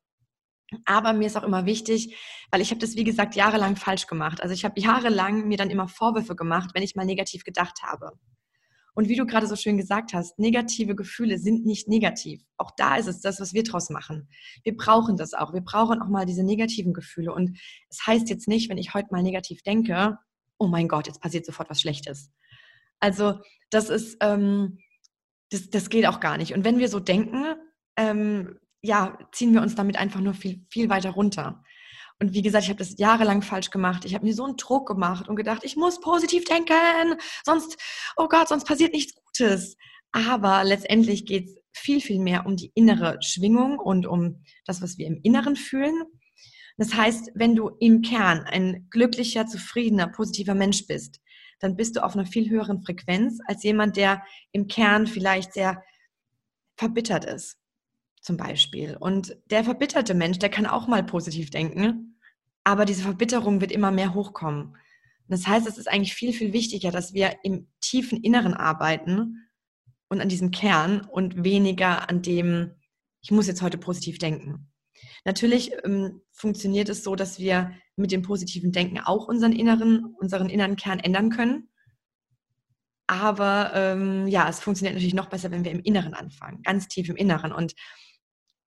[0.85, 2.17] Aber mir ist auch immer wichtig,
[2.51, 4.43] weil ich habe das, wie gesagt, jahrelang falsch gemacht.
[4.43, 8.13] Also ich habe jahrelang mir dann immer Vorwürfe gemacht, wenn ich mal negativ gedacht habe.
[8.95, 12.43] Und wie du gerade so schön gesagt hast, negative Gefühle sind nicht negativ.
[12.57, 14.29] Auch da ist es das, was wir draus machen.
[14.65, 15.53] Wir brauchen das auch.
[15.53, 17.33] Wir brauchen auch mal diese negativen Gefühle.
[17.33, 17.59] Und
[17.91, 20.19] es heißt jetzt nicht, wenn ich heute mal negativ denke,
[20.59, 22.33] oh mein Gott, jetzt passiert sofort was Schlechtes.
[22.99, 23.35] Also
[23.69, 24.79] das ist, ähm,
[25.51, 26.55] das, das geht auch gar nicht.
[26.55, 27.45] Und wenn wir so denken,
[27.99, 31.63] ähm, ja, ziehen wir uns damit einfach nur viel, viel weiter runter.
[32.19, 34.05] Und wie gesagt, ich habe das jahrelang falsch gemacht.
[34.05, 37.77] Ich habe mir so einen Druck gemacht und gedacht, ich muss positiv denken, sonst,
[38.17, 39.77] oh Gott, sonst passiert nichts Gutes.
[40.13, 44.97] Aber letztendlich geht es viel, viel mehr um die innere Schwingung und um das, was
[44.97, 46.05] wir im Inneren fühlen.
[46.79, 51.21] Das heißt, wenn du im Kern ein glücklicher, zufriedener, positiver Mensch bist,
[51.61, 55.83] dann bist du auf einer viel höheren Frequenz als jemand, der im Kern vielleicht sehr
[56.77, 57.59] verbittert ist
[58.27, 58.97] zum Beispiel.
[58.99, 62.19] Und der verbitterte Mensch, der kann auch mal positiv denken,
[62.65, 64.77] aber diese Verbitterung wird immer mehr hochkommen.
[65.29, 69.49] Das heißt, es ist eigentlich viel, viel wichtiger, dass wir im tiefen Inneren arbeiten
[70.09, 72.73] und an diesem Kern und weniger an dem,
[73.23, 74.73] ich muss jetzt heute positiv denken.
[75.25, 80.49] Natürlich ähm, funktioniert es so, dass wir mit dem positiven Denken auch unseren inneren, unseren
[80.49, 81.69] inneren Kern ändern können.
[83.07, 87.09] Aber ähm, ja, es funktioniert natürlich noch besser, wenn wir im Inneren anfangen, ganz tief
[87.09, 87.53] im Inneren.
[87.53, 87.75] Und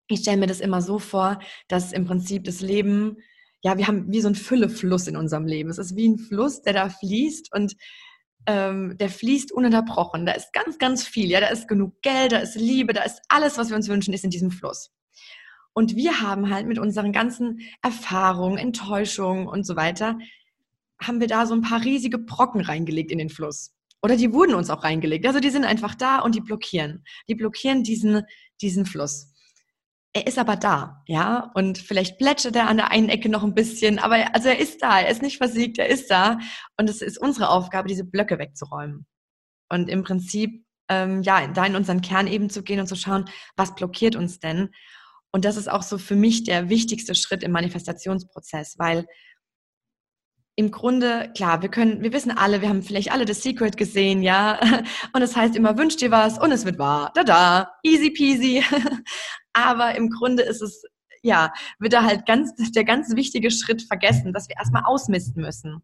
[0.08, 3.18] ich stelle mir das immer so vor, dass im Prinzip das Leben,
[3.62, 5.70] ja, wir haben wie so ein Füllefluss in unserem Leben.
[5.70, 7.76] Es ist wie ein Fluss, der da fließt und
[8.46, 10.24] ähm, der fließt ununterbrochen.
[10.24, 11.28] Da ist ganz, ganz viel.
[11.28, 14.14] Ja, da ist genug Geld, da ist Liebe, da ist alles, was wir uns wünschen,
[14.14, 14.92] ist in diesem Fluss.
[15.72, 20.18] Und wir haben halt mit unseren ganzen Erfahrungen, Enttäuschungen und so weiter,
[21.02, 23.72] haben wir da so ein paar riesige Brocken reingelegt in den Fluss.
[24.00, 25.26] Oder die wurden uns auch reingelegt.
[25.26, 27.04] Also die sind einfach da und die blockieren.
[27.28, 28.22] Die blockieren diesen,
[28.62, 29.32] diesen Fluss
[30.16, 33.52] er ist aber da, ja, und vielleicht plätschert er an der einen Ecke noch ein
[33.52, 36.38] bisschen, aber also er ist da, er ist nicht versiegt, er ist da.
[36.78, 39.06] Und es ist unsere Aufgabe, diese Blöcke wegzuräumen.
[39.68, 43.26] Und im Prinzip ähm, ja da in unseren Kern eben zu gehen und zu schauen,
[43.56, 44.70] was blockiert uns denn?
[45.32, 49.04] Und das ist auch so für mich der wichtigste Schritt im Manifestationsprozess, weil
[50.58, 54.22] im Grunde, klar, wir können, wir wissen alle, wir haben vielleicht alle das Secret gesehen,
[54.22, 54.58] ja.
[55.12, 57.12] Und es das heißt immer, wünsch dir was und es wird wahr.
[57.14, 58.64] Da da, easy peasy.
[59.52, 60.82] Aber im Grunde ist es,
[61.22, 65.82] ja, wird da halt ganz, der ganz wichtige Schritt vergessen, dass wir erstmal ausmisten müssen.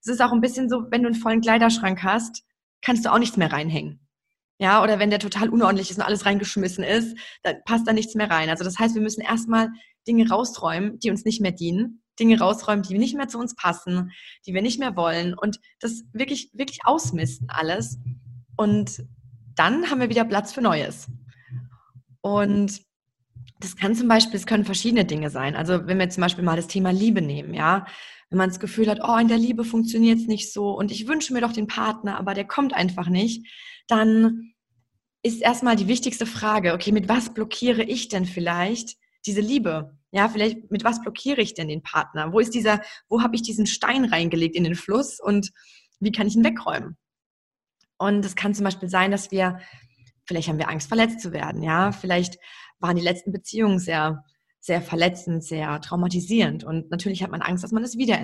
[0.00, 2.44] Es ist auch ein bisschen so, wenn du einen vollen Kleiderschrank hast,
[2.80, 4.06] kannst du auch nichts mehr reinhängen.
[4.58, 8.14] Ja, oder wenn der total unordentlich ist und alles reingeschmissen ist, dann passt da nichts
[8.14, 8.50] mehr rein.
[8.50, 9.70] Also das heißt, wir müssen erstmal
[10.06, 14.12] Dinge rausräumen, die uns nicht mehr dienen Dinge rausräumen, die nicht mehr zu uns passen,
[14.46, 17.98] die wir nicht mehr wollen und das wirklich, wirklich ausmisten alles.
[18.56, 19.04] Und
[19.54, 21.08] dann haben wir wieder Platz für Neues.
[22.20, 22.82] Und
[23.60, 25.56] das kann zum Beispiel, es können verschiedene Dinge sein.
[25.56, 27.86] Also wenn wir zum Beispiel mal das Thema Liebe nehmen, ja,
[28.30, 31.06] wenn man das Gefühl hat, oh, in der Liebe funktioniert es nicht so und ich
[31.06, 33.46] wünsche mir doch den Partner, aber der kommt einfach nicht,
[33.88, 34.54] dann
[35.22, 38.96] ist erstmal die wichtigste Frage, okay, mit was blockiere ich denn vielleicht
[39.26, 39.96] diese Liebe?
[40.12, 42.32] Ja, vielleicht mit was blockiere ich denn den Partner?
[42.32, 45.50] Wo ist dieser, wo habe ich diesen Stein reingelegt in den Fluss und
[46.00, 46.98] wie kann ich ihn wegräumen?
[47.96, 49.60] Und es kann zum Beispiel sein, dass wir,
[50.26, 51.62] vielleicht haben wir Angst, verletzt zu werden.
[51.62, 52.36] Ja, vielleicht
[52.78, 54.24] waren die letzten Beziehungen sehr,
[54.60, 56.62] sehr verletzend, sehr traumatisierend.
[56.62, 58.20] Und natürlich hat man Angst, dass man es das wieder.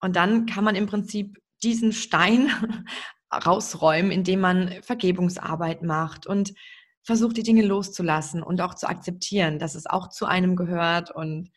[0.00, 2.50] Und dann kann man im Prinzip diesen Stein
[3.32, 6.54] rausräumen, indem man Vergebungsarbeit macht und
[7.04, 11.50] versucht, die Dinge loszulassen und auch zu akzeptieren, dass es auch zu einem gehört und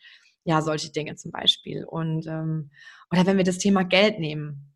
[0.44, 1.86] ja, solche Dinge zum Beispiel.
[1.86, 2.72] Und ähm,
[3.12, 4.74] oder wenn wir das Thema Geld nehmen,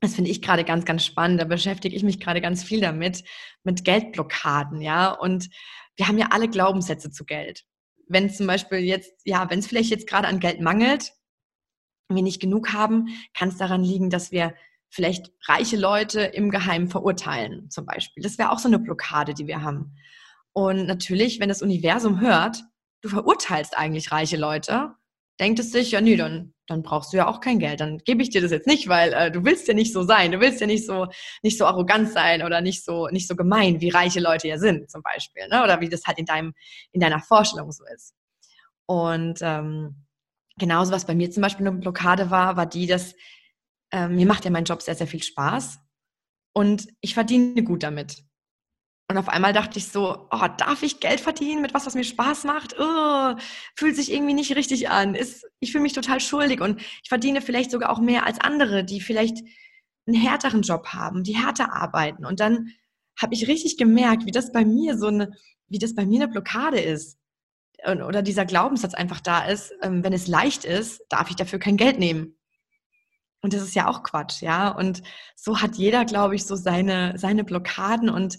[0.00, 1.40] das finde ich gerade ganz, ganz spannend.
[1.40, 3.24] Da beschäftige ich mich gerade ganz viel damit,
[3.64, 5.10] mit Geldblockaden, ja.
[5.10, 5.48] Und
[5.96, 7.64] wir haben ja alle Glaubenssätze zu Geld.
[8.06, 11.12] Wenn zum Beispiel jetzt, ja, wenn es vielleicht jetzt gerade an Geld mangelt,
[12.08, 14.54] wir nicht genug haben, kann es daran liegen, dass wir
[14.90, 18.22] vielleicht reiche Leute im Geheimen verurteilen, zum Beispiel.
[18.22, 19.94] Das wäre auch so eine Blockade, die wir haben.
[20.52, 22.64] Und natürlich, wenn das Universum hört,
[23.02, 24.94] du verurteilst eigentlich reiche Leute,
[25.38, 27.80] denkt es sich, ja, nee, dann, dann brauchst du ja auch kein Geld.
[27.80, 30.32] Dann gebe ich dir das jetzt nicht, weil äh, du willst ja nicht so sein.
[30.32, 31.06] Du willst ja nicht so,
[31.42, 34.90] nicht so arrogant sein oder nicht so, nicht so gemein, wie reiche Leute ja sind,
[34.90, 35.46] zum Beispiel.
[35.48, 35.62] Ne?
[35.62, 36.54] Oder wie das halt in, deinem,
[36.92, 38.14] in deiner Vorstellung so ist.
[38.86, 40.06] Und ähm,
[40.58, 43.14] genauso, was bei mir zum Beispiel eine Blockade war, war die, dass
[43.92, 45.78] ähm, mir macht ja mein Job sehr, sehr viel Spaß
[46.52, 48.24] und ich verdiene gut damit.
[49.10, 52.04] Und auf einmal dachte ich so, oh, darf ich Geld verdienen mit was, was mir
[52.04, 52.76] Spaß macht?
[52.78, 53.34] Oh,
[53.74, 55.14] fühlt sich irgendwie nicht richtig an.
[55.14, 58.84] Ist, ich fühle mich total schuldig und ich verdiene vielleicht sogar auch mehr als andere,
[58.84, 59.38] die vielleicht
[60.06, 62.26] einen härteren Job haben, die härter arbeiten.
[62.26, 62.72] Und dann
[63.18, 65.32] habe ich richtig gemerkt, wie das bei mir so eine,
[65.68, 67.18] wie das bei mir eine Blockade ist.
[67.84, 71.76] Oder dieser Glaubenssatz einfach da ist, ähm, wenn es leicht ist, darf ich dafür kein
[71.76, 72.37] Geld nehmen.
[73.40, 74.68] Und das ist ja auch Quatsch, ja.
[74.68, 75.02] Und
[75.36, 78.10] so hat jeder, glaube ich, so seine, seine Blockaden.
[78.10, 78.38] Und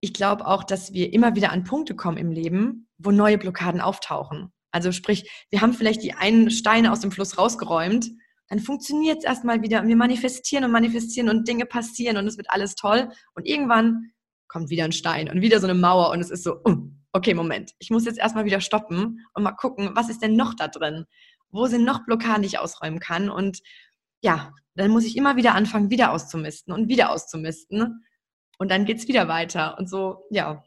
[0.00, 3.80] ich glaube auch, dass wir immer wieder an Punkte kommen im Leben, wo neue Blockaden
[3.80, 4.52] auftauchen.
[4.72, 8.10] Also sprich, wir haben vielleicht die einen Steine aus dem Fluss rausgeräumt,
[8.48, 12.36] dann funktioniert es erstmal wieder und wir manifestieren und manifestieren und Dinge passieren und es
[12.36, 13.08] wird alles toll.
[13.34, 14.10] Und irgendwann
[14.48, 16.76] kommt wieder ein Stein und wieder so eine Mauer und es ist so, uh,
[17.12, 20.54] okay, Moment, ich muss jetzt erstmal wieder stoppen und mal gucken, was ist denn noch
[20.54, 21.06] da drin?
[21.50, 23.30] Wo sind noch Blockaden, die ich ausräumen kann?
[23.30, 23.60] Und
[24.22, 28.04] ja, dann muss ich immer wieder anfangen, wieder auszumisten und wieder auszumisten.
[28.58, 29.78] Und dann geht es wieder weiter.
[29.78, 30.62] Und so, ja,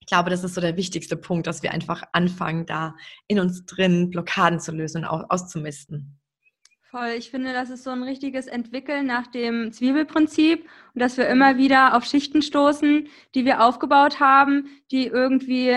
[0.00, 2.94] ich glaube, das ist so der wichtigste Punkt, dass wir einfach anfangen, da
[3.26, 6.20] in uns drin Blockaden zu lösen und auszumisten.
[6.90, 7.08] Voll.
[7.18, 11.56] Ich finde, das ist so ein richtiges Entwickeln nach dem Zwiebelprinzip und dass wir immer
[11.56, 15.74] wieder auf Schichten stoßen, die wir aufgebaut haben, die irgendwie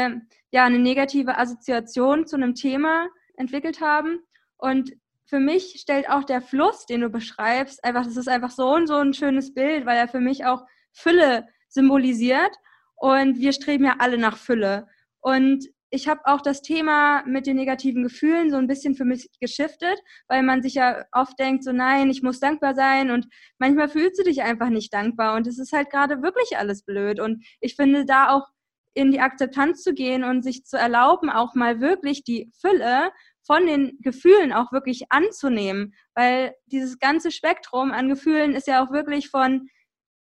[0.51, 4.19] ja eine negative Assoziation zu einem Thema entwickelt haben.
[4.57, 4.93] Und
[5.29, 8.87] für mich stellt auch der Fluss, den du beschreibst, einfach, das ist einfach so und
[8.87, 12.51] so ein schönes Bild, weil er für mich auch Fülle symbolisiert.
[12.95, 14.87] Und wir streben ja alle nach Fülle.
[15.21, 19.29] Und ich habe auch das Thema mit den negativen Gefühlen so ein bisschen für mich
[19.39, 23.89] geschiftet, weil man sich ja oft denkt, so nein, ich muss dankbar sein und manchmal
[23.89, 27.19] fühlst du dich einfach nicht dankbar und es ist halt gerade wirklich alles blöd.
[27.19, 28.47] Und ich finde da auch
[28.93, 33.11] in die Akzeptanz zu gehen und sich zu erlauben, auch mal wirklich die Fülle
[33.49, 38.91] von den Gefühlen auch wirklich anzunehmen, weil dieses ganze Spektrum an Gefühlen ist ja auch
[38.91, 39.69] wirklich von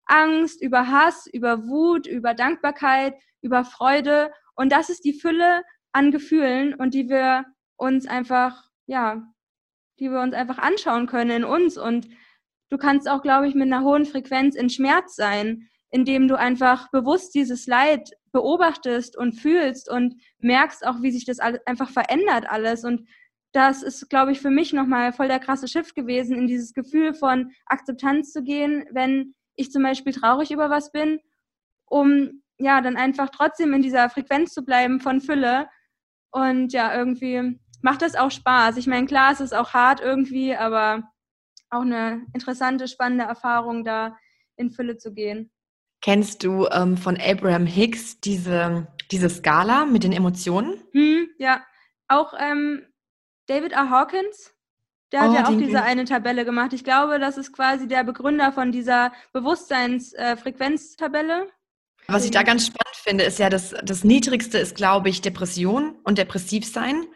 [0.05, 4.31] Angst, über Hass, über Wut, über Dankbarkeit, über Freude.
[4.53, 7.45] Und das ist die Fülle an Gefühlen und die wir
[7.77, 9.23] uns einfach, ja,
[9.99, 11.79] die wir uns einfach anschauen können in uns.
[11.79, 12.07] Und
[12.69, 16.91] du kannst auch, glaube ich, mit einer hohen Frequenz in Schmerz sein, indem du einfach
[16.91, 22.49] bewusst dieses Leid beobachtest und fühlst und merkst auch, wie sich das alles einfach verändert
[22.49, 22.83] alles.
[22.83, 23.07] Und
[23.53, 27.13] das ist, glaube ich, für mich nochmal voll der krasse Schiff gewesen, in dieses Gefühl
[27.13, 31.21] von Akzeptanz zu gehen, wenn ich zum Beispiel traurig über was bin,
[31.85, 35.69] um ja dann einfach trotzdem in dieser Frequenz zu bleiben von Fülle.
[36.31, 38.75] Und ja, irgendwie macht das auch Spaß.
[38.75, 41.09] Ich meine, klar, es ist auch hart irgendwie, aber
[41.69, 44.17] auch eine interessante, spannende Erfahrung, da
[44.57, 45.51] in Fülle zu gehen.
[46.05, 50.83] Kennst du ähm, von Abraham Hicks diese, diese Skala mit den Emotionen?
[50.91, 51.65] Hm, ja,
[52.07, 52.85] auch ähm,
[53.47, 53.89] David R.
[53.89, 54.53] Hawkins,
[55.11, 56.73] der hat oh, ja auch diese eine Tabelle gemacht.
[56.73, 61.47] Ich glaube, das ist quasi der Begründer von dieser Bewusstseinsfrequenztabelle.
[61.47, 61.51] Äh,
[62.05, 65.97] Was ich da ganz spannend finde, ist ja, dass das Niedrigste ist, glaube ich, Depression
[66.03, 67.07] und Depressivsein.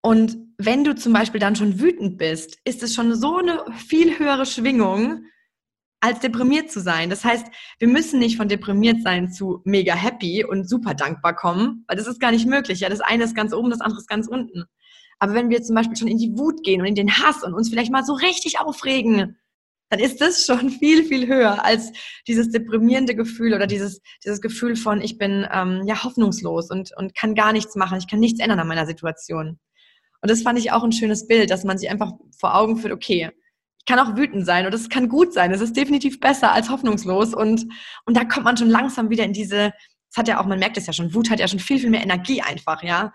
[0.00, 4.18] Und wenn du zum Beispiel dann schon wütend bist, ist es schon so eine viel
[4.18, 5.26] höhere Schwingung,
[6.00, 7.10] als deprimiert zu sein.
[7.10, 7.46] Das heißt,
[7.78, 12.06] wir müssen nicht von deprimiert sein zu mega happy und super dankbar kommen, weil das
[12.06, 12.80] ist gar nicht möglich.
[12.80, 14.64] Ja, das eine ist ganz oben, das andere ist ganz unten.
[15.18, 17.52] Aber wenn wir zum Beispiel schon in die Wut gehen und in den Hass und
[17.52, 19.36] uns vielleicht mal so richtig aufregen,
[19.90, 21.92] dann ist das schon viel, viel höher als
[22.26, 27.14] dieses deprimierende Gefühl oder dieses, dieses Gefühl von, ich bin ähm, ja hoffnungslos und, und
[27.14, 29.58] kann gar nichts machen, ich kann nichts ändern an meiner Situation.
[30.22, 32.92] Und das fand ich auch ein schönes Bild, dass man sich einfach vor Augen führt,
[32.92, 33.30] okay,
[33.80, 36.68] ich kann auch wütend sein und es kann gut sein, es ist definitiv besser als
[36.68, 37.66] hoffnungslos und,
[38.04, 39.72] und da kommt man schon langsam wieder in diese,
[40.10, 41.90] das hat ja auch, man merkt es ja schon, Wut hat ja schon viel, viel
[41.90, 43.12] mehr Energie einfach, ja.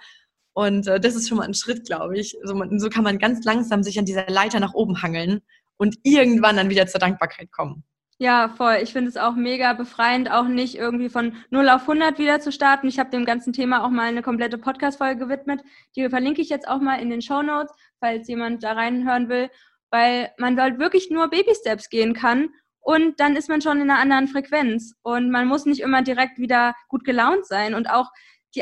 [0.54, 2.38] Und äh, das ist schon mal ein Schritt, glaube ich.
[2.44, 5.42] So, man, so kann man ganz langsam sich an dieser Leiter nach oben hangeln
[5.78, 7.84] und irgendwann dann wieder zur Dankbarkeit kommen.
[8.18, 8.78] Ja, voll.
[8.82, 12.54] Ich finde es auch mega befreiend, auch nicht irgendwie von 0 auf 100 wieder zu
[12.54, 12.88] starten.
[12.88, 15.62] Ich habe dem ganzen Thema auch mal eine komplette Podcast-Folge gewidmet.
[15.98, 19.50] Die verlinke ich jetzt auch mal in den Show Notes, falls jemand da reinhören will,
[19.96, 22.50] weil man dort wirklich nur Baby-Steps gehen kann
[22.82, 26.38] und dann ist man schon in einer anderen Frequenz und man muss nicht immer direkt
[26.38, 28.12] wieder gut gelaunt sein und auch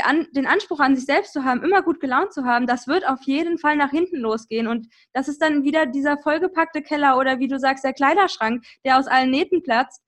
[0.03, 3.07] an, den Anspruch an sich selbst zu haben, immer gut gelaunt zu haben, das wird
[3.07, 4.67] auf jeden Fall nach hinten losgehen.
[4.67, 8.97] Und das ist dann wieder dieser vollgepackte Keller oder wie du sagst, der Kleiderschrank, der
[8.97, 10.01] aus allen Nähten platzt.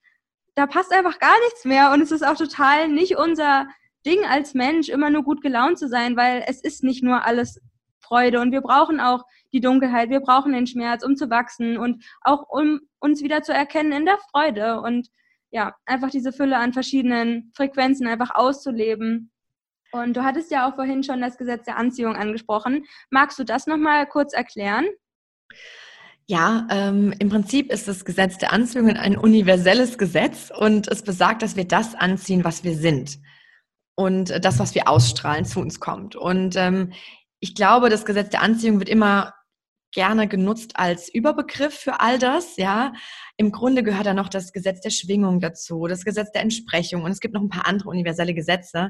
[0.56, 1.92] Da passt einfach gar nichts mehr.
[1.92, 3.68] Und es ist auch total nicht unser
[4.06, 7.62] Ding als Mensch, immer nur gut gelaunt zu sein, weil es ist nicht nur alles
[8.08, 12.04] Freude und wir brauchen auch die Dunkelheit, wir brauchen den Schmerz, um zu wachsen und
[12.22, 15.10] auch um uns wieder zu erkennen in der Freude und
[15.52, 19.32] ja, einfach diese Fülle an verschiedenen Frequenzen einfach auszuleben.
[19.92, 22.84] Und du hattest ja auch vorhin schon das Gesetz der Anziehung angesprochen.
[23.10, 24.86] Magst du das nochmal kurz erklären?
[26.28, 31.44] Ja, ähm, im Prinzip ist das Gesetz der Anziehung ein universelles Gesetz und es besagt,
[31.44, 33.20] dass wir das anziehen, was wir sind
[33.96, 36.16] und das, was wir ausstrahlen, zu uns kommt.
[36.16, 36.92] Und ähm,
[37.46, 39.36] ich glaube, das Gesetz der Anziehung wird immer
[39.94, 42.92] gerne genutzt als Überbegriff für all das, ja.
[43.38, 47.12] Im Grunde gehört da noch das Gesetz der Schwingung dazu, das Gesetz der Entsprechung und
[47.12, 48.90] es gibt noch ein paar andere universelle Gesetze.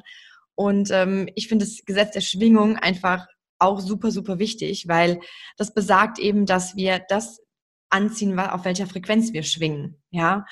[0.56, 3.28] Und ähm, ich finde das Gesetz der Schwingung einfach
[3.60, 5.20] auch super, super wichtig, weil
[5.58, 7.41] das besagt eben, dass wir das
[7.89, 10.46] anziehen, auf welcher Frequenz wir schwingen, ja.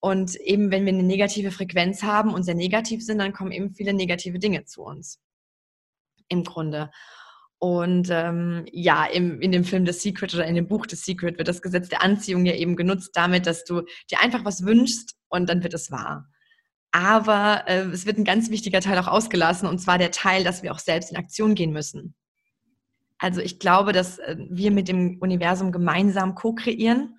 [0.00, 3.74] Und eben, wenn wir eine negative Frequenz haben und sehr negativ sind, dann kommen eben
[3.74, 5.20] viele negative Dinge zu uns.
[6.28, 6.90] Im Grunde.
[7.58, 11.38] Und ähm, ja, im, in dem Film The Secret oder in dem Buch The Secret
[11.38, 15.14] wird das Gesetz der Anziehung ja eben genutzt damit, dass du dir einfach was wünschst
[15.28, 16.28] und dann wird es wahr.
[16.92, 20.62] Aber äh, es wird ein ganz wichtiger Teil auch ausgelassen und zwar der Teil, dass
[20.62, 22.14] wir auch selbst in Aktion gehen müssen.
[23.18, 27.15] Also ich glaube, dass äh, wir mit dem Universum gemeinsam co-kreieren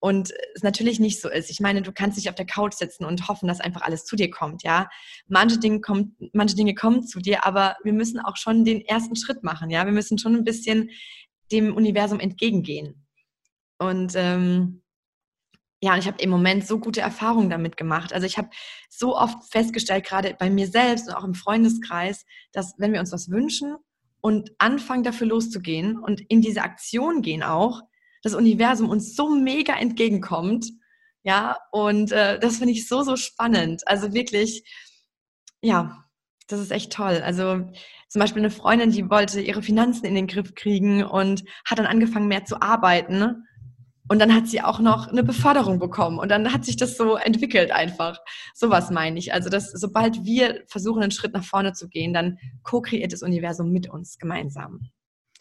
[0.00, 1.50] und es natürlich nicht so ist.
[1.50, 4.16] Ich meine, du kannst dich auf der Couch sitzen und hoffen, dass einfach alles zu
[4.16, 4.88] dir kommt, ja.
[5.26, 9.16] Manche Dinge, kommen, manche Dinge kommen zu dir, aber wir müssen auch schon den ersten
[9.16, 9.84] Schritt machen, ja.
[9.84, 10.90] Wir müssen schon ein bisschen
[11.50, 13.06] dem Universum entgegengehen.
[13.78, 14.82] Und ähm,
[15.80, 18.12] ja, und ich habe im Moment so gute Erfahrungen damit gemacht.
[18.12, 18.50] Also ich habe
[18.90, 23.12] so oft festgestellt, gerade bei mir selbst und auch im Freundeskreis, dass wenn wir uns
[23.12, 23.76] was wünschen
[24.20, 27.82] und anfangen dafür loszugehen und in diese Aktion gehen auch,
[28.22, 30.66] das Universum uns so mega entgegenkommt.
[31.22, 33.82] Ja, und äh, das finde ich so, so spannend.
[33.86, 34.64] Also wirklich,
[35.62, 36.04] ja,
[36.46, 37.20] das ist echt toll.
[37.24, 37.66] Also
[38.08, 41.86] zum Beispiel eine Freundin, die wollte ihre Finanzen in den Griff kriegen und hat dann
[41.86, 43.44] angefangen, mehr zu arbeiten.
[44.10, 46.18] Und dann hat sie auch noch eine Beförderung bekommen.
[46.18, 48.18] Und dann hat sich das so entwickelt einfach.
[48.54, 49.34] Sowas meine ich.
[49.34, 53.70] Also, dass sobald wir versuchen, einen Schritt nach vorne zu gehen, dann co-kreiert das Universum
[53.70, 54.90] mit uns gemeinsam.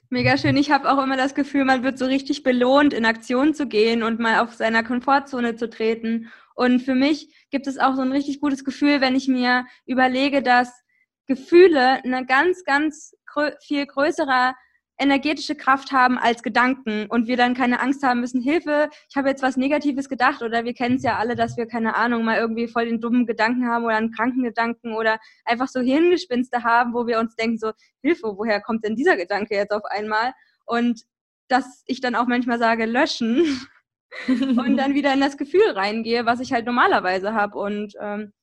[0.09, 0.55] Mega schön.
[0.55, 4.03] Ich habe auch immer das Gefühl, man wird so richtig belohnt, in Aktion zu gehen
[4.03, 6.31] und mal auf seiner Komfortzone zu treten.
[6.55, 10.41] Und für mich gibt es auch so ein richtig gutes Gefühl, wenn ich mir überlege,
[10.41, 10.81] dass
[11.25, 13.17] Gefühle eine ganz, ganz
[13.59, 14.55] viel größerer
[14.97, 19.29] energetische Kraft haben als Gedanken und wir dann keine Angst haben müssen, Hilfe, ich habe
[19.29, 22.37] jetzt was Negatives gedacht oder wir kennen es ja alle, dass wir keine Ahnung mal
[22.37, 26.93] irgendwie voll den dummen Gedanken haben oder einen kranken Gedanken oder einfach so Hirngespinste haben,
[26.93, 30.33] wo wir uns denken so, Hilfe, woher kommt denn dieser Gedanke jetzt auf einmal?
[30.65, 31.03] Und
[31.47, 33.67] dass ich dann auch manchmal sage, löschen
[34.27, 38.33] und dann wieder in das Gefühl reingehe, was ich halt normalerweise habe und ähm,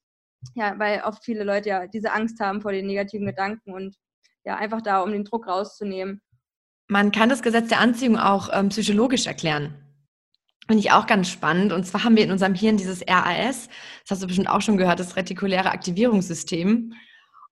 [0.55, 3.97] ja, weil oft viele Leute ja diese Angst haben vor den negativen Gedanken und
[4.45, 6.21] ja, einfach da, um den Druck rauszunehmen.
[6.89, 9.75] Man kann das Gesetz der Anziehung auch ähm, psychologisch erklären.
[10.67, 11.73] Finde ich auch ganz spannend.
[11.73, 13.69] Und zwar haben wir in unserem Hirn dieses RAS,
[14.03, 16.95] das hast du bestimmt auch schon gehört, das retikuläre Aktivierungssystem.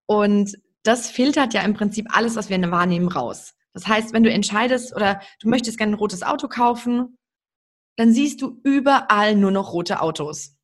[0.07, 3.55] Und das filtert ja im Prinzip alles, was wir wahrnehmen, raus.
[3.75, 7.19] Das heißt, wenn du entscheidest oder du möchtest gerne ein rotes Auto kaufen,
[7.97, 10.57] dann siehst du überall nur noch rote Autos.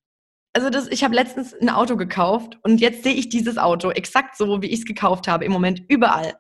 [0.55, 4.37] Also das, ich habe letztens ein Auto gekauft und jetzt sehe ich dieses Auto exakt
[4.37, 6.35] so, wie ich es gekauft habe, im Moment überall.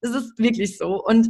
[0.00, 1.02] Das ist wirklich so.
[1.02, 1.28] Und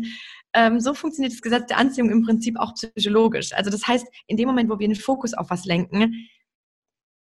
[0.55, 3.53] ähm, so funktioniert das Gesetz der Anziehung im Prinzip auch psychologisch.
[3.53, 6.29] Also das heißt, in dem Moment, wo wir den Fokus auf was lenken,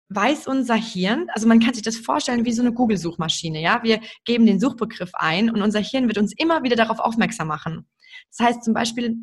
[0.09, 3.83] weiß unser Hirn, also man kann sich das vorstellen wie so eine Google-Suchmaschine, ja.
[3.83, 7.85] Wir geben den Suchbegriff ein und unser Hirn wird uns immer wieder darauf aufmerksam machen.
[8.29, 9.15] Das heißt zum Beispiel,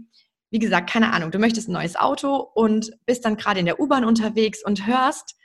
[0.50, 3.80] wie gesagt, keine Ahnung, du möchtest ein neues Auto und bist dann gerade in der
[3.80, 5.36] U-Bahn unterwegs und hörst,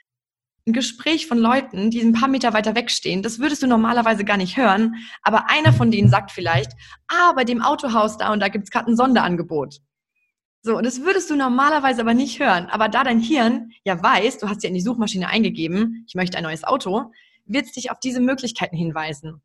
[0.70, 4.36] ein Gespräch von Leuten, die ein paar Meter weiter wegstehen, das würdest du normalerweise gar
[4.36, 6.72] nicht hören, aber einer von denen sagt vielleicht,
[7.08, 9.80] ah, bei dem Autohaus da und da gibt es gerade ein Sonderangebot.
[10.62, 12.66] So, und das würdest du normalerweise aber nicht hören.
[12.66, 16.36] Aber da dein Hirn ja weiß, du hast ja in die Suchmaschine eingegeben, ich möchte
[16.36, 17.12] ein neues Auto,
[17.46, 19.40] wird es dich auf diese Möglichkeiten hinweisen.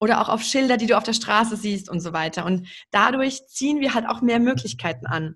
[0.00, 2.44] Oder auch auf Schilder, die du auf der Straße siehst und so weiter.
[2.44, 5.34] Und dadurch ziehen wir halt auch mehr Möglichkeiten an.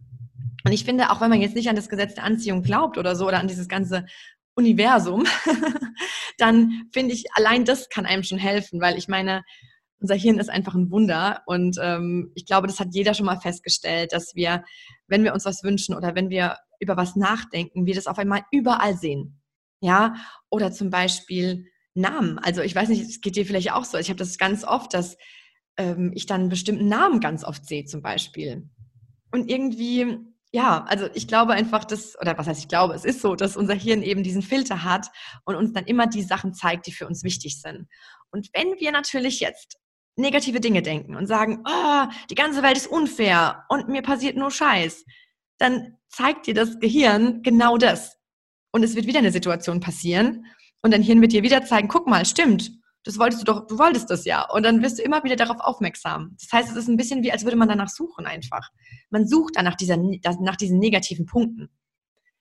[0.65, 3.17] Und ich finde, auch wenn man jetzt nicht an das Gesetz der Anziehung glaubt oder
[3.17, 4.07] so, oder an dieses ganze
[4.55, 5.25] Universum,
[6.39, 9.43] dann finde ich, allein das kann einem schon helfen, weil ich meine,
[10.01, 13.41] unser Hirn ist einfach ein Wunder und ähm, ich glaube, das hat jeder schon mal
[13.41, 14.65] festgestellt, dass wir,
[15.07, 18.43] wenn wir uns was wünschen oder wenn wir über was nachdenken, wir das auf einmal
[18.51, 19.41] überall sehen.
[19.81, 20.15] Ja,
[20.51, 22.39] oder zum Beispiel, Namen.
[22.39, 23.99] Also ich weiß nicht, es geht dir vielleicht auch so.
[23.99, 25.17] Ich habe das ganz oft, dass
[25.77, 28.69] ähm, ich dann einen bestimmten Namen ganz oft sehe zum Beispiel.
[29.31, 30.19] Und irgendwie,
[30.55, 33.57] ja, also ich glaube einfach, dass, oder was heißt ich glaube, es ist so, dass
[33.57, 35.09] unser Hirn eben diesen Filter hat
[35.45, 37.89] und uns dann immer die Sachen zeigt, die für uns wichtig sind.
[38.31, 39.79] Und wenn wir natürlich jetzt
[40.15, 44.53] negative Dinge denken und sagen, oh, die ganze Welt ist unfair und mir passiert nur
[44.53, 45.05] Scheiß,
[45.59, 48.17] dann zeigt dir das Gehirn genau das.
[48.71, 50.47] Und es wird wieder eine Situation passieren
[50.83, 52.71] und dein Hirn wird dir wieder zeigen, guck mal, stimmt,
[53.05, 54.49] das wolltest du doch, du wolltest das ja.
[54.51, 56.37] Und dann wirst du immer wieder darauf aufmerksam.
[56.41, 58.71] Das heißt, es ist ein bisschen wie, als würde man danach suchen einfach.
[59.11, 61.69] Man sucht dann nach, dieser, nach diesen negativen Punkten.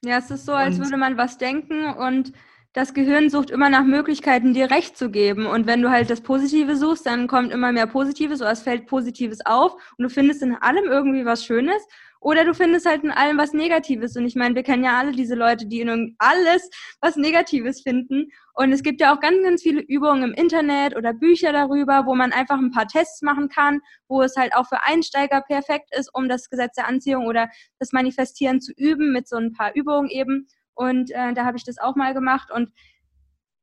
[0.04, 2.34] Ja, es ist so, als und würde man was denken und
[2.74, 5.46] das Gehirn sucht immer nach Möglichkeiten, dir recht zu geben.
[5.46, 8.88] Und wenn du halt das Positive suchst, dann kommt immer mehr Positives oder es fällt
[8.88, 11.82] Positives auf und du findest in allem irgendwie was Schönes.
[12.24, 14.16] Oder du findest halt in allem was Negatives.
[14.16, 16.70] Und ich meine, wir kennen ja alle diese Leute, die in alles
[17.02, 18.30] was Negatives finden.
[18.54, 22.16] Und es gibt ja auch ganz, ganz viele Übungen im Internet oder Bücher darüber, wo
[22.16, 26.10] man einfach ein paar Tests machen kann, wo es halt auch für Einsteiger perfekt ist,
[26.14, 27.50] um das Gesetz der Anziehung oder
[27.80, 30.48] das Manifestieren zu üben mit so ein paar Übungen eben.
[30.76, 32.52] Und äh, da habe ich das auch mal gemacht.
[32.52, 32.72] Und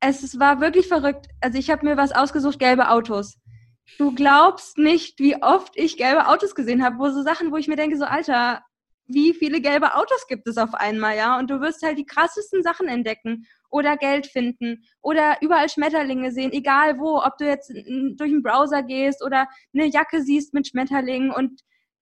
[0.00, 1.28] es, es war wirklich verrückt.
[1.40, 3.38] Also ich habe mir was ausgesucht, gelbe Autos.
[3.98, 7.68] Du glaubst nicht, wie oft ich gelbe Autos gesehen habe, wo so Sachen, wo ich
[7.68, 8.62] mir denke, so Alter,
[9.06, 11.38] wie viele gelbe Autos gibt es auf einmal, ja?
[11.38, 16.52] Und du wirst halt die krassesten Sachen entdecken oder Geld finden oder überall Schmetterlinge sehen,
[16.52, 21.30] egal wo, ob du jetzt durch einen Browser gehst oder eine Jacke siehst mit Schmetterlingen
[21.30, 21.60] und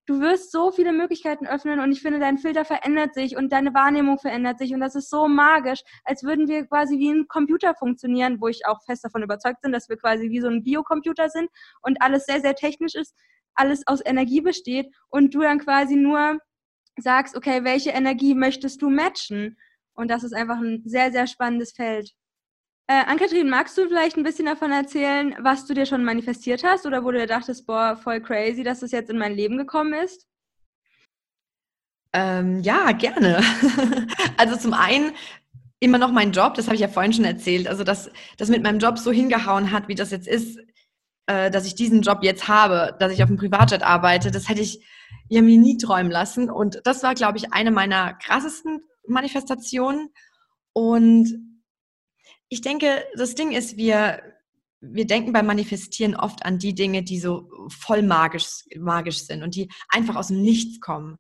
[0.09, 3.75] du wirst so viele Möglichkeiten öffnen und ich finde, dein Filter verändert sich und deine
[3.75, 7.75] Wahrnehmung verändert sich und das ist so magisch, als würden wir quasi wie ein Computer
[7.75, 11.29] funktionieren, wo ich auch fest davon überzeugt bin, dass wir quasi wie so ein Biocomputer
[11.29, 11.51] sind
[11.83, 13.15] und alles sehr, sehr technisch ist,
[13.55, 16.39] alles aus Energie besteht und du dann quasi nur
[16.97, 19.59] sagst, okay, welche Energie möchtest du matchen?
[19.93, 22.15] Und das ist einfach ein sehr, sehr spannendes Feld.
[22.91, 26.87] Äh, Ann-Kathrin, magst du vielleicht ein bisschen davon erzählen, was du dir schon manifestiert hast
[26.87, 29.93] oder wo du dir dachtest, boah, voll crazy, dass das jetzt in mein Leben gekommen
[29.93, 30.27] ist?
[32.15, 33.43] Ähm, ja, gerne.
[34.39, 35.13] also zum einen
[35.81, 38.63] immer noch mein Job, das habe ich ja vorhin schon erzählt, also dass das mit
[38.63, 40.59] meinem Job so hingehauen hat, wie das jetzt ist,
[41.27, 44.63] äh, dass ich diesen Job jetzt habe, dass ich auf dem Privatjet arbeite, das hätte
[44.63, 44.83] ich
[45.29, 46.49] ja mir nie träumen lassen.
[46.49, 50.09] Und das war, glaube ich, eine meiner krassesten Manifestationen.
[50.73, 51.48] Und
[52.49, 54.23] ich denke, das Ding ist, wir,
[54.81, 59.55] wir denken beim Manifestieren oft an die Dinge, die so voll magisch, magisch sind und
[59.55, 61.19] die einfach aus dem Nichts kommen.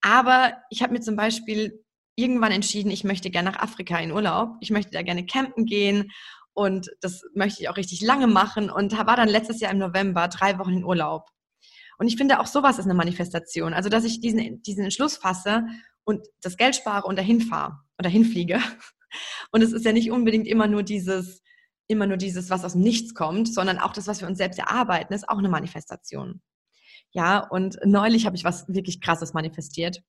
[0.00, 1.84] Aber ich habe mir zum Beispiel
[2.16, 4.56] irgendwann entschieden, ich möchte gerne nach Afrika in Urlaub.
[4.60, 6.10] Ich möchte da gerne campen gehen
[6.54, 10.28] und das möchte ich auch richtig lange machen und war dann letztes Jahr im November
[10.28, 11.28] drei Wochen in Urlaub.
[11.98, 13.74] Und ich finde auch sowas ist eine Manifestation.
[13.74, 15.66] Also, dass ich diesen, diesen Entschluss fasse
[16.04, 18.58] und das Geld spare und dahin fahre oder hinfliege
[19.52, 21.42] und es ist ja nicht unbedingt immer nur dieses,
[21.88, 24.58] immer nur dieses, was aus dem Nichts kommt, sondern auch das, was wir uns selbst
[24.58, 26.40] erarbeiten, ist auch eine Manifestation.
[27.12, 30.02] Ja, und neulich habe ich was wirklich krasses manifestiert.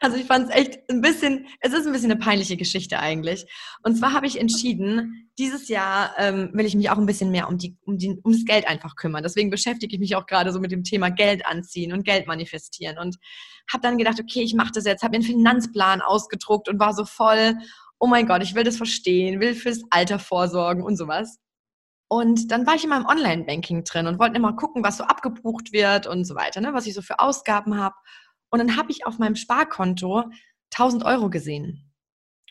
[0.00, 3.46] Also ich fand es echt ein bisschen, es ist ein bisschen eine peinliche Geschichte eigentlich.
[3.82, 7.48] Und zwar habe ich entschieden, dieses Jahr ähm, will ich mich auch ein bisschen mehr
[7.48, 9.22] um, die, um, die, um das Geld einfach kümmern.
[9.22, 12.98] Deswegen beschäftige ich mich auch gerade so mit dem Thema Geld anziehen und Geld manifestieren.
[12.98, 13.16] Und
[13.72, 16.94] habe dann gedacht, okay, ich mache das jetzt, habe mir einen Finanzplan ausgedruckt und war
[16.94, 17.56] so voll,
[17.98, 21.38] oh mein Gott, ich will das verstehen, will fürs Alter vorsorgen und sowas.
[22.08, 25.72] Und dann war ich in meinem Online-Banking drin und wollte immer gucken, was so abgebucht
[25.72, 27.94] wird und so weiter, ne, was ich so für Ausgaben habe.
[28.50, 30.24] Und dann habe ich auf meinem Sparkonto
[30.72, 31.92] 1000 Euro gesehen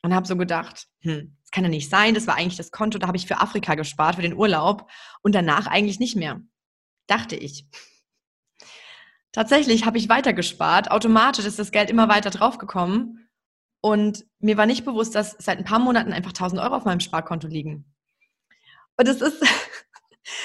[0.03, 2.13] und habe so gedacht, hm, das kann ja nicht sein.
[2.13, 4.89] Das war eigentlich das Konto, da habe ich für Afrika gespart, für den Urlaub
[5.21, 6.41] und danach eigentlich nicht mehr.
[7.07, 7.65] Dachte ich.
[9.31, 10.91] Tatsächlich habe ich weiter gespart.
[10.91, 13.29] Automatisch ist das Geld immer weiter draufgekommen.
[13.81, 16.99] Und mir war nicht bewusst, dass seit ein paar Monaten einfach 1000 Euro auf meinem
[16.99, 17.93] Sparkonto liegen.
[18.97, 19.41] Und es ist,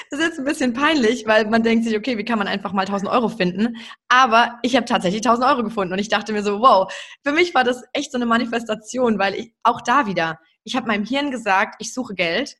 [0.09, 2.73] Das ist jetzt ein bisschen peinlich, weil man denkt sich, okay, wie kann man einfach
[2.73, 3.77] mal 1000 Euro finden?
[4.07, 6.91] Aber ich habe tatsächlich 1000 Euro gefunden und ich dachte mir so, wow,
[7.23, 10.87] für mich war das echt so eine Manifestation, weil ich auch da wieder, ich habe
[10.87, 12.55] meinem Hirn gesagt, ich suche Geld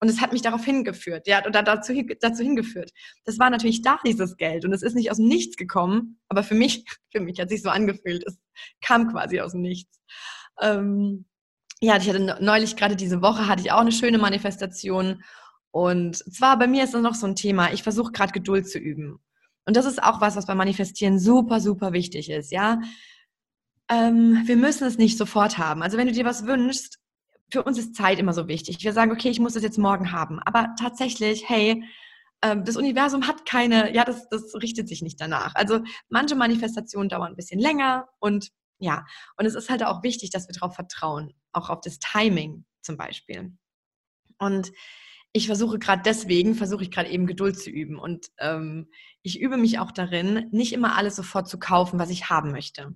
[0.00, 2.90] und es hat mich darauf hingeführt, ja, oder dazu, dazu hingeführt.
[3.24, 6.42] Das war natürlich da, dieses Geld und es ist nicht aus dem Nichts gekommen, aber
[6.42, 8.36] für mich, für mich hat sich so angefühlt, es
[8.80, 10.00] kam quasi aus dem Nichts.
[10.60, 11.26] Ähm,
[11.80, 15.22] ja, ich hatte neulich gerade diese Woche hatte ich auch eine schöne Manifestation
[15.72, 18.78] und zwar bei mir ist das noch so ein Thema, ich versuche gerade Geduld zu
[18.78, 19.18] üben.
[19.64, 22.80] Und das ist auch was, was beim Manifestieren super, super wichtig ist, ja.
[23.88, 25.82] Ähm, wir müssen es nicht sofort haben.
[25.82, 26.98] Also wenn du dir was wünschst,
[27.50, 28.82] für uns ist Zeit immer so wichtig.
[28.82, 30.40] Wir sagen, okay, ich muss das jetzt morgen haben.
[30.40, 31.84] Aber tatsächlich, hey,
[32.42, 35.54] ähm, das Universum hat keine, ja, das, das richtet sich nicht danach.
[35.54, 38.48] Also manche Manifestationen dauern ein bisschen länger und
[38.78, 39.04] ja,
[39.36, 42.96] und es ist halt auch wichtig, dass wir darauf vertrauen, auch auf das Timing zum
[42.96, 43.56] Beispiel.
[44.38, 44.72] Und
[45.32, 47.98] ich versuche gerade deswegen, versuche ich gerade eben Geduld zu üben.
[47.98, 48.90] Und ähm,
[49.22, 52.94] ich übe mich auch darin, nicht immer alles sofort zu kaufen, was ich haben möchte.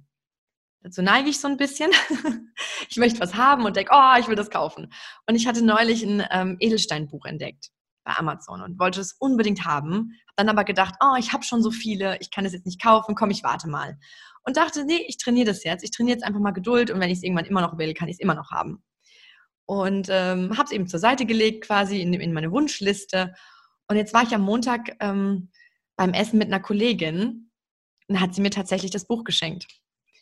[0.82, 1.90] Dazu neige ich so ein bisschen.
[2.88, 4.92] ich möchte was haben und denke, oh, ich will das kaufen.
[5.26, 7.70] Und ich hatte neulich ein ähm, Edelsteinbuch entdeckt
[8.04, 10.12] bei Amazon und wollte es unbedingt haben.
[10.28, 12.80] Hab dann aber gedacht, oh, ich habe schon so viele, ich kann es jetzt nicht
[12.80, 13.98] kaufen, komm, ich warte mal.
[14.44, 15.82] Und dachte, nee, ich trainiere das jetzt.
[15.82, 18.08] Ich trainiere jetzt einfach mal Geduld und wenn ich es irgendwann immer noch will, kann
[18.08, 18.84] ich es immer noch haben
[19.66, 23.34] und ähm, habe es eben zur Seite gelegt, quasi in, in, meine Wunschliste.
[23.88, 25.50] Und jetzt war ich am Montag ähm,
[25.96, 27.50] beim Essen mit einer Kollegin
[28.08, 29.66] und hat sie mir tatsächlich das Buch geschenkt.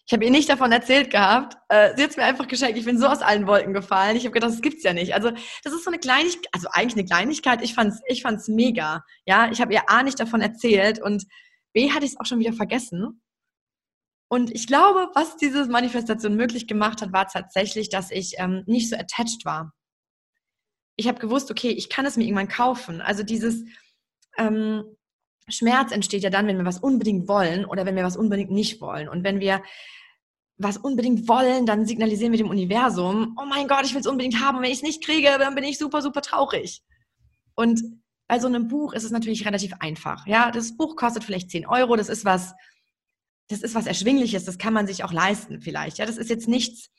[0.06, 1.56] Ich habe ihr nicht davon erzählt gehabt.
[1.68, 2.76] Äh, sie hat es mir einfach geschenkt.
[2.78, 4.16] Ich bin so aus allen Wolken gefallen.
[4.16, 5.14] Ich habe gedacht, das gibt's ja nicht.
[5.14, 5.30] Also
[5.62, 7.62] das ist so eine Kleinigkeit, also eigentlich eine Kleinigkeit.
[7.62, 9.02] Ich fand's, ich fand's mega.
[9.24, 11.24] Ja, ich habe ihr A nicht davon erzählt und
[11.72, 13.22] B hatte ich es auch schon wieder vergessen.
[14.34, 18.90] Und ich glaube, was diese Manifestation möglich gemacht hat, war tatsächlich, dass ich ähm, nicht
[18.90, 19.72] so attached war.
[20.96, 23.00] Ich habe gewusst, okay, ich kann es mir irgendwann kaufen.
[23.00, 23.64] Also dieses
[24.36, 24.82] ähm,
[25.46, 28.80] Schmerz entsteht ja dann, wenn wir was unbedingt wollen oder wenn wir was unbedingt nicht
[28.80, 29.08] wollen.
[29.08, 29.62] Und wenn wir
[30.56, 34.40] was unbedingt wollen, dann signalisieren wir dem Universum, oh mein Gott, ich will es unbedingt
[34.40, 34.56] haben.
[34.56, 36.82] Und wenn ich es nicht kriege, dann bin ich super, super traurig.
[37.54, 37.80] Und
[38.26, 40.26] bei so einem Buch ist es natürlich relativ einfach.
[40.26, 41.94] Ja, das Buch kostet vielleicht 10 Euro.
[41.94, 42.52] Das ist was,
[43.48, 45.98] das ist was Erschwingliches, das kann man sich auch leisten vielleicht.
[45.98, 46.90] Ja, das ist jetzt nichts,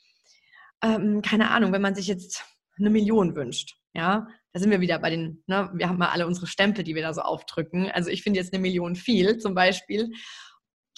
[0.82, 2.44] ähm, keine Ahnung, wenn man sich jetzt
[2.78, 3.76] eine Million wünscht.
[3.94, 6.94] Ja, da sind wir wieder bei den, ne, wir haben mal alle unsere Stempel, die
[6.94, 7.90] wir da so aufdrücken.
[7.90, 10.12] Also ich finde jetzt eine Million viel zum Beispiel.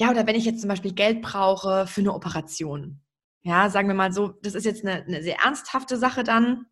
[0.01, 3.03] Ja, oder wenn ich jetzt zum Beispiel Geld brauche für eine Operation.
[3.43, 6.67] Ja, sagen wir mal so, das ist jetzt eine, eine sehr ernsthafte Sache dann.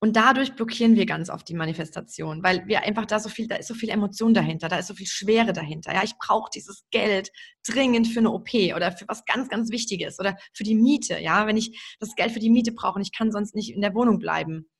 [0.00, 3.56] Und dadurch blockieren wir ganz oft die Manifestation, weil wir einfach da so viel, da
[3.56, 5.92] ist so viel Emotion dahinter, da ist so viel Schwere dahinter.
[5.92, 7.30] Ja, ich brauche dieses Geld
[7.66, 11.18] dringend für eine OP oder für was ganz, ganz Wichtiges oder für die Miete.
[11.18, 13.80] Ja, wenn ich das Geld für die Miete brauche und ich kann sonst nicht in
[13.80, 14.70] der Wohnung bleiben.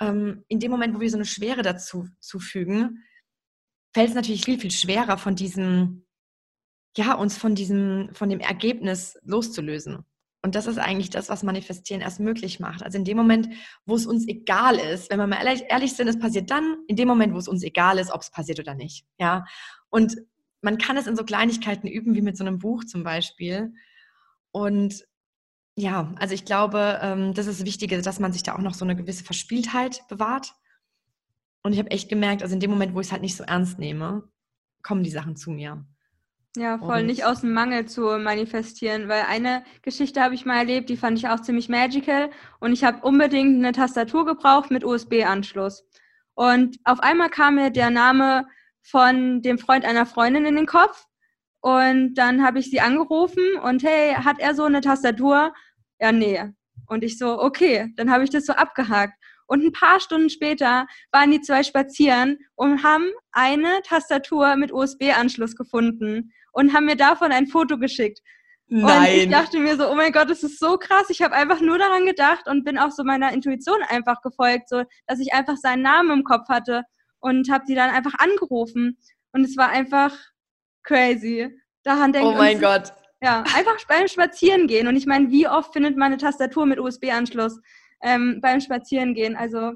[0.00, 3.04] Ähm, in dem Moment, wo wir so eine Schwere dazu zufügen,
[3.92, 6.06] fällt es natürlich viel, viel schwerer von diesem,
[6.96, 10.06] ja, uns von diesem, von dem Ergebnis loszulösen.
[10.42, 12.82] Und das ist eigentlich das, was Manifestieren erst möglich macht.
[12.82, 13.48] Also in dem Moment,
[13.84, 16.96] wo es uns egal ist, wenn wir mal ehrlich, ehrlich sind, es passiert dann, in
[16.96, 19.04] dem Moment, wo es uns egal ist, ob es passiert oder nicht.
[19.18, 19.44] Ja.
[19.90, 20.16] Und
[20.62, 23.74] man kann es in so Kleinigkeiten üben, wie mit so einem Buch zum Beispiel.
[24.50, 25.04] Und
[25.76, 28.74] ja, also ich glaube, ähm, das ist das Wichtige, dass man sich da auch noch
[28.74, 30.54] so eine gewisse Verspieltheit bewahrt.
[31.62, 33.44] Und ich habe echt gemerkt, also in dem Moment, wo ich es halt nicht so
[33.44, 34.28] ernst nehme,
[34.82, 35.84] kommen die Sachen zu mir.
[36.56, 37.00] Ja, voll.
[37.00, 40.96] Und nicht aus dem Mangel zu manifestieren, weil eine Geschichte habe ich mal erlebt, die
[40.96, 45.84] fand ich auch ziemlich magical und ich habe unbedingt eine Tastatur gebraucht mit USB-Anschluss.
[46.34, 48.46] Und auf einmal kam mir der Name
[48.82, 51.06] von dem Freund einer Freundin in den Kopf
[51.60, 55.52] und dann habe ich sie angerufen und hey, hat er so eine Tastatur?
[56.00, 56.42] Ja, nee.
[56.88, 59.14] Und ich so, okay, dann habe ich das so abgehakt.
[59.46, 65.54] Und ein paar Stunden später waren die zwei spazieren und haben eine Tastatur mit USB-Anschluss
[65.56, 68.20] gefunden und haben mir davon ein Foto geschickt.
[68.72, 69.12] Nein.
[69.12, 71.10] Und ich dachte mir so, oh mein Gott, das ist so krass.
[71.10, 74.84] Ich habe einfach nur daran gedacht und bin auch so meiner Intuition einfach gefolgt, so
[75.06, 76.84] dass ich einfach seinen Namen im Kopf hatte
[77.18, 78.96] und habe sie dann einfach angerufen.
[79.32, 80.16] Und es war einfach
[80.84, 81.50] crazy.
[81.82, 82.92] Daran denke Oh mein uns, Gott.
[83.22, 84.86] Ja, einfach beim Spazieren gehen.
[84.86, 87.60] Und ich meine, wie oft findet man eine Tastatur mit USB-Anschluss
[88.02, 89.36] ähm, beim Spazierengehen?
[89.36, 89.72] Also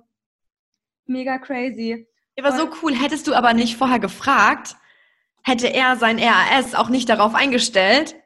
[1.06, 2.06] mega crazy.
[2.36, 2.94] Ja, war so cool.
[2.94, 4.76] Hättest du aber nicht vorher gefragt,
[5.44, 8.16] hätte er sein RAS auch nicht darauf eingestellt,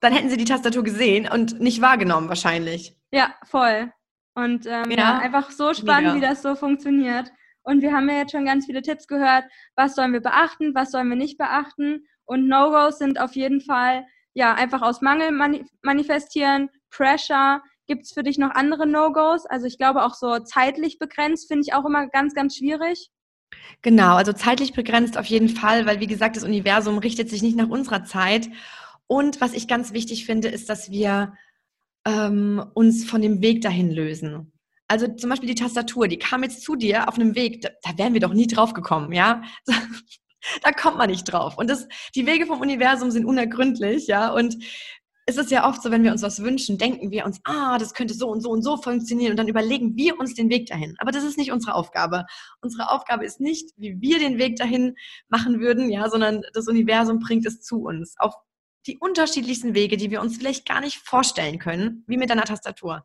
[0.00, 2.96] dann hätten sie die Tastatur gesehen und nicht wahrgenommen wahrscheinlich.
[3.10, 3.92] Ja, voll.
[4.34, 6.16] Und ähm, ja, ja, einfach so spannend, mega.
[6.16, 7.32] wie das so funktioniert.
[7.62, 9.44] Und wir haben ja jetzt schon ganz viele Tipps gehört,
[9.76, 12.06] was sollen wir beachten, was sollen wir nicht beachten.
[12.26, 14.04] Und No-Gos sind auf jeden Fall
[14.34, 17.62] ja einfach aus Mangel mani manifestieren, Pressure.
[17.86, 19.46] Gibt es für dich noch andere No-Gos?
[19.46, 23.10] Also ich glaube auch so zeitlich begrenzt finde ich auch immer ganz, ganz schwierig.
[23.82, 27.56] Genau, also zeitlich begrenzt auf jeden Fall, weil wie gesagt, das Universum richtet sich nicht
[27.56, 28.48] nach unserer Zeit.
[29.06, 31.34] Und was ich ganz wichtig finde, ist, dass wir
[32.06, 34.52] ähm, uns von dem Weg dahin lösen.
[34.88, 37.98] Also zum Beispiel die Tastatur, die kam jetzt zu dir auf einem Weg, da, da
[37.98, 39.42] wären wir doch nie drauf gekommen, ja?
[40.62, 41.56] da kommt man nicht drauf.
[41.56, 44.30] Und das, die Wege vom Universum sind unergründlich, ja.
[44.30, 44.56] Und
[45.26, 47.94] es ist ja oft so, wenn wir uns was wünschen, denken wir uns, ah, das
[47.94, 50.94] könnte so und so und so funktionieren und dann überlegen wir uns den Weg dahin.
[50.98, 52.26] Aber das ist nicht unsere Aufgabe.
[52.60, 54.96] Unsere Aufgabe ist nicht, wie wir den Weg dahin
[55.28, 58.34] machen würden, ja, sondern das Universum bringt es zu uns auf
[58.86, 63.02] die unterschiedlichsten Wege, die wir uns vielleicht gar nicht vorstellen können, wie mit einer Tastatur.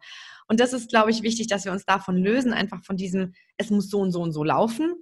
[0.47, 3.69] Und das ist, glaube ich, wichtig, dass wir uns davon lösen, einfach von diesem, es
[3.69, 4.95] muss so und so und so laufen.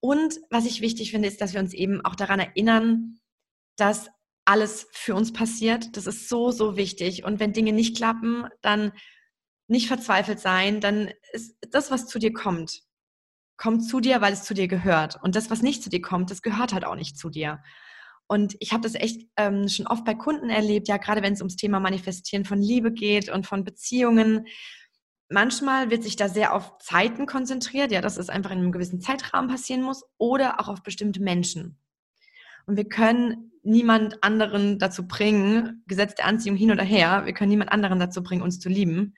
[0.00, 3.20] Und was ich wichtig finde, ist, dass wir uns eben auch daran erinnern,
[3.76, 4.10] dass
[4.52, 5.96] alles für uns passiert.
[5.96, 7.24] Das ist so, so wichtig.
[7.24, 8.92] Und wenn Dinge nicht klappen, dann
[9.66, 12.82] nicht verzweifelt sein, dann ist das, was zu dir kommt,
[13.56, 15.18] kommt zu dir, weil es zu dir gehört.
[15.22, 17.62] Und das, was nicht zu dir kommt, das gehört halt auch nicht zu dir.
[18.26, 21.40] Und ich habe das echt ähm, schon oft bei Kunden erlebt, ja, gerade wenn es
[21.40, 24.46] ums Thema Manifestieren von Liebe geht und von Beziehungen.
[25.30, 29.00] Manchmal wird sich da sehr auf Zeiten konzentriert, ja, dass es einfach in einem gewissen
[29.00, 31.78] Zeitrahmen passieren muss oder auch auf bestimmte Menschen.
[32.66, 37.50] Und wir können niemand anderen dazu bringen, Gesetz der Anziehung hin oder her, wir können
[37.50, 39.14] niemand anderen dazu bringen, uns zu lieben.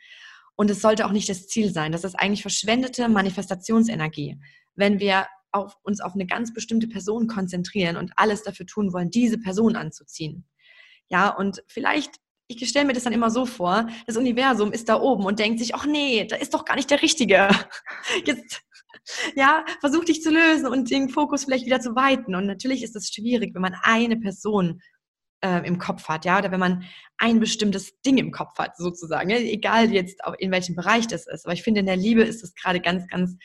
[0.56, 1.92] Und es sollte auch nicht das Ziel sein.
[1.92, 4.38] Das ist eigentlich verschwendete Manifestationsenergie.
[4.74, 9.10] Wenn wir auf, uns auf eine ganz bestimmte Person konzentrieren und alles dafür tun wollen,
[9.10, 10.46] diese Person anzuziehen.
[11.08, 12.16] Ja, und vielleicht,
[12.48, 15.60] ich stelle mir das dann immer so vor, das Universum ist da oben und denkt
[15.60, 17.48] sich, ach nee, da ist doch gar nicht der Richtige.
[18.24, 18.62] Jetzt,
[19.36, 22.34] ja, versuch dich zu lösen und den Fokus vielleicht wieder zu weiten.
[22.34, 24.80] Und natürlich ist es schwierig, wenn man eine Person
[25.44, 26.84] äh, im Kopf hat, ja, oder wenn man
[27.18, 29.36] ein bestimmtes Ding im Kopf hat, sozusagen, ja?
[29.36, 31.44] egal jetzt in welchem Bereich das ist.
[31.44, 33.36] Aber ich finde, in der Liebe ist es gerade ganz, ganz,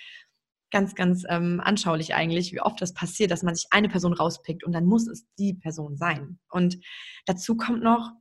[0.71, 4.63] ganz, ganz ähm, anschaulich eigentlich, wie oft das passiert, dass man sich eine Person rauspickt
[4.63, 6.39] und dann muss es die Person sein.
[6.49, 6.79] Und
[7.25, 8.11] dazu kommt noch,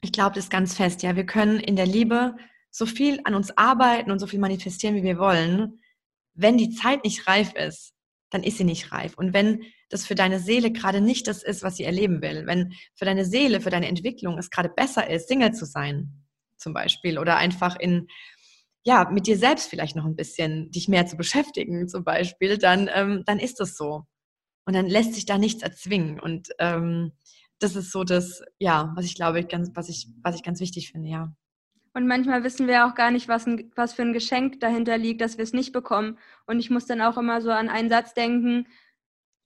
[0.00, 2.36] ich glaube das ganz fest, ja, wir können in der Liebe
[2.70, 5.81] so viel an uns arbeiten und so viel manifestieren, wie wir wollen.
[6.34, 7.92] Wenn die Zeit nicht reif ist,
[8.30, 9.14] dann ist sie nicht reif.
[9.16, 12.72] Und wenn das für deine Seele gerade nicht das ist, was sie erleben will, wenn
[12.94, 16.24] für deine Seele, für deine Entwicklung es gerade besser ist, Single zu sein,
[16.56, 18.08] zum Beispiel, oder einfach in,
[18.84, 22.88] ja, mit dir selbst vielleicht noch ein bisschen dich mehr zu beschäftigen, zum Beispiel, dann,
[22.92, 24.04] ähm, dann ist das so.
[24.64, 26.18] Und dann lässt sich da nichts erzwingen.
[26.20, 27.12] Und ähm,
[27.58, 30.90] das ist so das, ja, was ich glaube, ganz, was ich, was ich ganz wichtig
[30.90, 31.32] finde, ja.
[31.94, 35.20] Und manchmal wissen wir auch gar nicht, was, ein, was für ein Geschenk dahinter liegt,
[35.20, 36.18] dass wir es nicht bekommen.
[36.46, 38.66] Und ich muss dann auch immer so an einen Satz denken,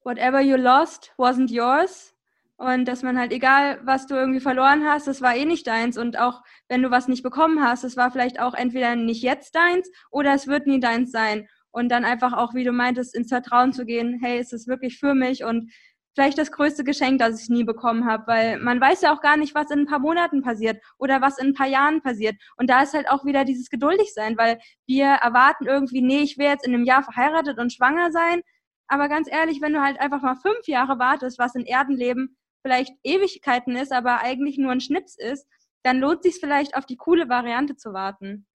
[0.05, 2.15] whatever you lost wasn't yours.
[2.59, 5.99] Und dass man halt, egal was du irgendwie verloren hast, das war eh nicht deins.
[5.99, 9.55] Und auch wenn du was nicht bekommen hast, es war vielleicht auch entweder nicht jetzt
[9.55, 11.49] deins oder es wird nie deins sein.
[11.71, 14.99] Und dann einfach auch, wie du meintest, ins Vertrauen zu gehen, hey, ist es wirklich
[14.99, 15.45] für mich?
[15.45, 15.71] Und
[16.17, 19.37] vielleicht das größte Geschenk, das ich nie bekommen habe, weil man weiß ja auch gar
[19.37, 22.37] nicht, was in ein paar Monaten passiert oder was in ein paar Jahren passiert.
[22.57, 26.39] Und da ist halt auch wieder dieses geduldig sein, weil wir erwarten irgendwie, nee, ich
[26.39, 28.41] will jetzt in einem Jahr verheiratet und schwanger sein.
[28.89, 32.95] Aber ganz ehrlich, wenn du halt einfach mal fünf Jahre wartest, was in Erdenleben vielleicht
[33.05, 35.47] Ewigkeiten ist, aber eigentlich nur ein Schnips ist,
[35.83, 38.47] dann lohnt sich vielleicht auf die coole Variante zu warten.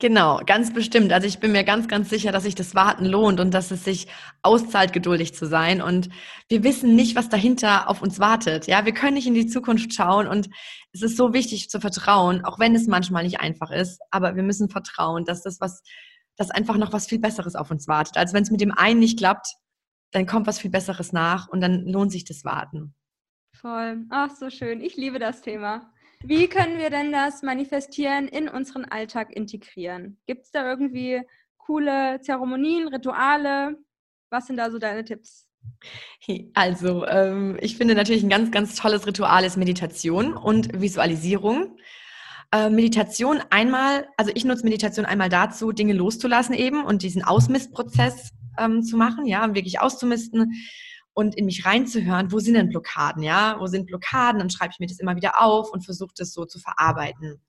[0.00, 1.12] Genau, ganz bestimmt.
[1.12, 3.84] Also ich bin mir ganz, ganz sicher, dass sich das Warten lohnt und dass es
[3.84, 4.06] sich
[4.42, 5.82] auszahlt, geduldig zu sein.
[5.82, 6.08] Und
[6.48, 8.66] wir wissen nicht, was dahinter auf uns wartet.
[8.66, 10.48] Ja, wir können nicht in die Zukunft schauen und
[10.92, 14.00] es ist so wichtig zu vertrauen, auch wenn es manchmal nicht einfach ist.
[14.10, 15.82] Aber wir müssen vertrauen, dass das was,
[16.34, 18.16] dass einfach noch was viel Besseres auf uns wartet.
[18.16, 19.48] Also wenn es mit dem einen nicht klappt,
[20.12, 22.94] dann kommt was viel Besseres nach und dann lohnt sich das Warten.
[23.52, 24.06] Voll.
[24.08, 24.80] Ach, so schön.
[24.80, 25.92] Ich liebe das Thema.
[26.22, 30.18] Wie können wir denn das Manifestieren in unseren Alltag integrieren?
[30.26, 31.22] Gibt es da irgendwie
[31.56, 33.78] coole Zeremonien, Rituale?
[34.28, 35.48] Was sind da so deine Tipps?
[36.54, 41.78] Also, ähm, ich finde natürlich ein ganz, ganz tolles Ritual ist Meditation und Visualisierung.
[42.52, 48.30] Äh, Meditation einmal, also ich nutze Meditation einmal dazu, Dinge loszulassen eben und diesen Ausmistprozess
[48.58, 50.52] ähm, zu machen, ja, wirklich auszumisten
[51.14, 53.56] und in mich reinzuhören, wo sind denn Blockaden, ja?
[53.58, 54.38] Wo sind Blockaden?
[54.38, 57.40] Dann schreibe ich mir das immer wieder auf und versuche das so zu verarbeiten.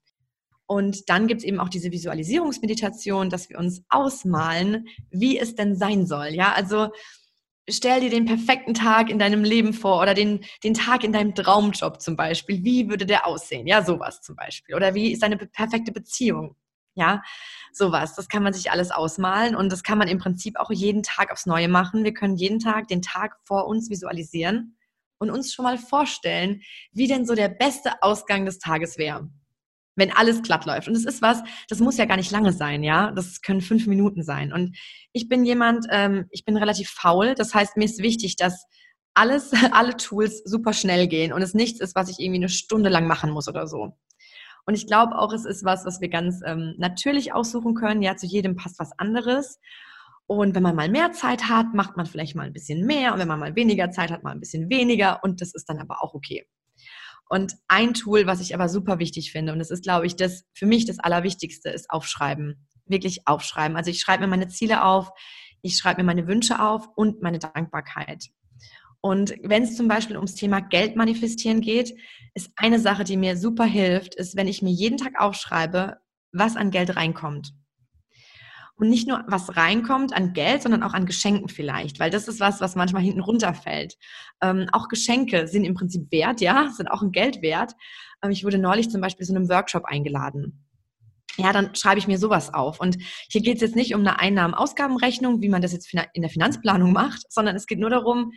[0.66, 5.76] Und dann gibt es eben auch diese Visualisierungsmeditation, dass wir uns ausmalen, wie es denn
[5.76, 6.28] sein soll.
[6.28, 6.88] Ja, also
[7.68, 11.34] stell dir den perfekten Tag in deinem Leben vor oder den, den Tag in deinem
[11.34, 12.64] Traumjob zum Beispiel.
[12.64, 13.66] Wie würde der aussehen?
[13.66, 14.74] Ja, sowas zum Beispiel.
[14.74, 16.56] Oder wie ist deine perfekte Beziehung?
[16.94, 17.22] Ja,
[17.72, 18.14] sowas.
[18.14, 21.32] Das kann man sich alles ausmalen und das kann man im Prinzip auch jeden Tag
[21.32, 22.04] aufs Neue machen.
[22.04, 24.76] Wir können jeden Tag den Tag vor uns visualisieren
[25.18, 26.62] und uns schon mal vorstellen,
[26.92, 29.30] wie denn so der beste Ausgang des Tages wäre,
[29.96, 30.88] wenn alles glatt läuft.
[30.88, 33.10] Und es ist was, das muss ja gar nicht lange sein, ja.
[33.12, 34.52] Das können fünf Minuten sein.
[34.52, 34.76] Und
[35.12, 37.34] ich bin jemand, ähm, ich bin relativ faul.
[37.34, 38.66] Das heißt, mir ist wichtig, dass
[39.14, 42.90] alles, alle Tools super schnell gehen und es nichts ist, was ich irgendwie eine Stunde
[42.90, 43.96] lang machen muss oder so.
[44.64, 48.02] Und ich glaube auch, es ist was, was wir ganz ähm, natürlich aussuchen können.
[48.02, 49.58] Ja, zu jedem passt was anderes.
[50.26, 53.12] Und wenn man mal mehr Zeit hat, macht man vielleicht mal ein bisschen mehr.
[53.12, 55.22] Und wenn man mal weniger Zeit hat, mal ein bisschen weniger.
[55.22, 56.46] Und das ist dann aber auch okay.
[57.28, 60.44] Und ein Tool, was ich aber super wichtig finde, und das ist, glaube ich, das
[60.54, 62.66] für mich das Allerwichtigste, ist Aufschreiben.
[62.86, 63.76] Wirklich aufschreiben.
[63.76, 65.10] Also ich schreibe mir meine Ziele auf,
[65.62, 68.26] ich schreibe mir meine Wünsche auf und meine Dankbarkeit.
[69.02, 71.92] Und wenn es zum Beispiel ums Thema Geld manifestieren geht,
[72.34, 75.98] ist eine Sache, die mir super hilft, ist, wenn ich mir jeden Tag aufschreibe,
[76.32, 77.52] was an Geld reinkommt.
[78.76, 82.40] Und nicht nur was reinkommt an Geld, sondern auch an Geschenken vielleicht, weil das ist
[82.40, 83.96] was, was manchmal hinten runterfällt.
[84.40, 87.74] Ähm, auch Geschenke sind im Prinzip wert, ja, sind auch ein Geld wert.
[88.22, 90.64] Ähm, ich wurde neulich zum Beispiel zu einem Workshop eingeladen.
[91.36, 92.80] ja, dann schreibe ich mir sowas auf.
[92.80, 92.98] Und
[93.28, 96.92] hier geht es jetzt nicht um eine Einnahmen-Ausgabenrechnung, wie man das jetzt in der Finanzplanung
[96.92, 98.32] macht, sondern es geht nur darum,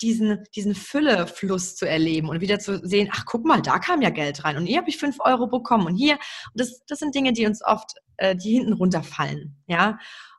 [0.00, 4.10] diesen, diesen Füllefluss zu erleben und wieder zu sehen, ach guck mal, da kam ja
[4.10, 6.14] Geld rein und hier habe ich fünf Euro bekommen und hier.
[6.14, 9.56] Und das, das sind Dinge, die uns oft, äh, die hinten runterfallen.
[9.66, 9.98] Ja.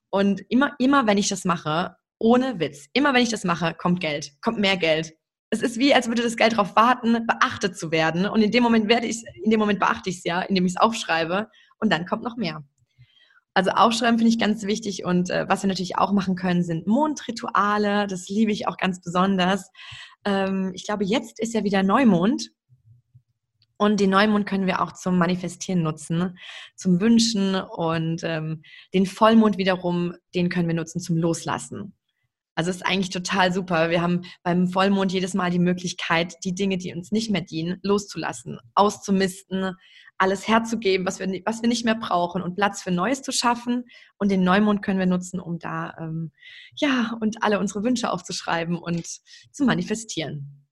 [0.10, 4.02] Und immer, immer wenn ich das mache, ohne Witz, immer wenn ich das mache, kommt
[4.02, 5.14] Geld, kommt mehr Geld.
[5.52, 8.28] Es ist wie, als würde das Geld darauf warten, beachtet zu werden.
[8.28, 10.74] Und in dem Moment werde ich, in dem Moment beachte ich es ja, indem ich
[10.74, 11.50] es aufschreibe
[11.80, 12.64] und dann kommt noch mehr.
[13.60, 16.88] Also aufschreiben finde ich ganz wichtig und äh, was wir natürlich auch machen können, sind
[16.88, 18.08] Mondrituale.
[18.08, 19.70] Das liebe ich auch ganz besonders.
[20.24, 22.52] Ähm, ich glaube, jetzt ist ja wieder Neumond
[23.76, 26.38] und den Neumond können wir auch zum Manifestieren nutzen,
[26.78, 28.62] zum Wünschen und ähm,
[28.94, 31.94] den Vollmond wiederum, den können wir nutzen zum Loslassen.
[32.56, 33.90] Also ist eigentlich total super.
[33.90, 37.80] Wir haben beim Vollmond jedes Mal die Möglichkeit, die Dinge, die uns nicht mehr dienen,
[37.84, 39.74] loszulassen, auszumisten,
[40.20, 43.86] alles herzugeben, was wir, was wir nicht mehr brauchen und Platz für Neues zu schaffen.
[44.18, 46.32] Und den Neumond können wir nutzen, um da, ähm,
[46.76, 49.08] ja, und alle unsere Wünsche aufzuschreiben und
[49.52, 50.66] zu manifestieren.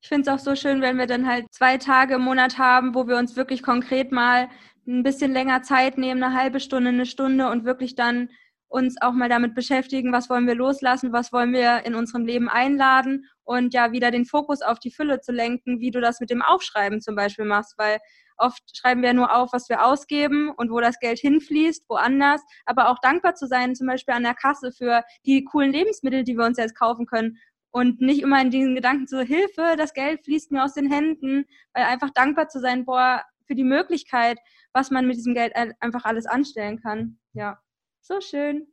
[0.00, 2.94] Ich finde es auch so schön, wenn wir dann halt zwei Tage im Monat haben,
[2.94, 4.48] wo wir uns wirklich konkret mal
[4.86, 8.28] ein bisschen länger Zeit nehmen, eine halbe Stunde, eine Stunde und wirklich dann
[8.68, 12.48] uns auch mal damit beschäftigen, was wollen wir loslassen, was wollen wir in unserem Leben
[12.48, 16.28] einladen und ja wieder den Fokus auf die Fülle zu lenken, wie du das mit
[16.28, 17.98] dem Aufschreiben zum Beispiel machst, weil
[18.36, 22.90] oft schreiben wir nur auf, was wir ausgeben und wo das Geld hinfließt, woanders, aber
[22.90, 26.44] auch dankbar zu sein, zum Beispiel an der Kasse für die coolen Lebensmittel, die wir
[26.44, 27.38] uns jetzt kaufen können
[27.70, 31.44] und nicht immer in diesen Gedanken zu Hilfe, das Geld fließt mir aus den Händen,
[31.72, 34.38] weil einfach dankbar zu sein, boah, für die Möglichkeit,
[34.72, 37.18] was man mit diesem Geld einfach alles anstellen kann.
[37.32, 37.58] Ja.
[38.00, 38.68] So schön.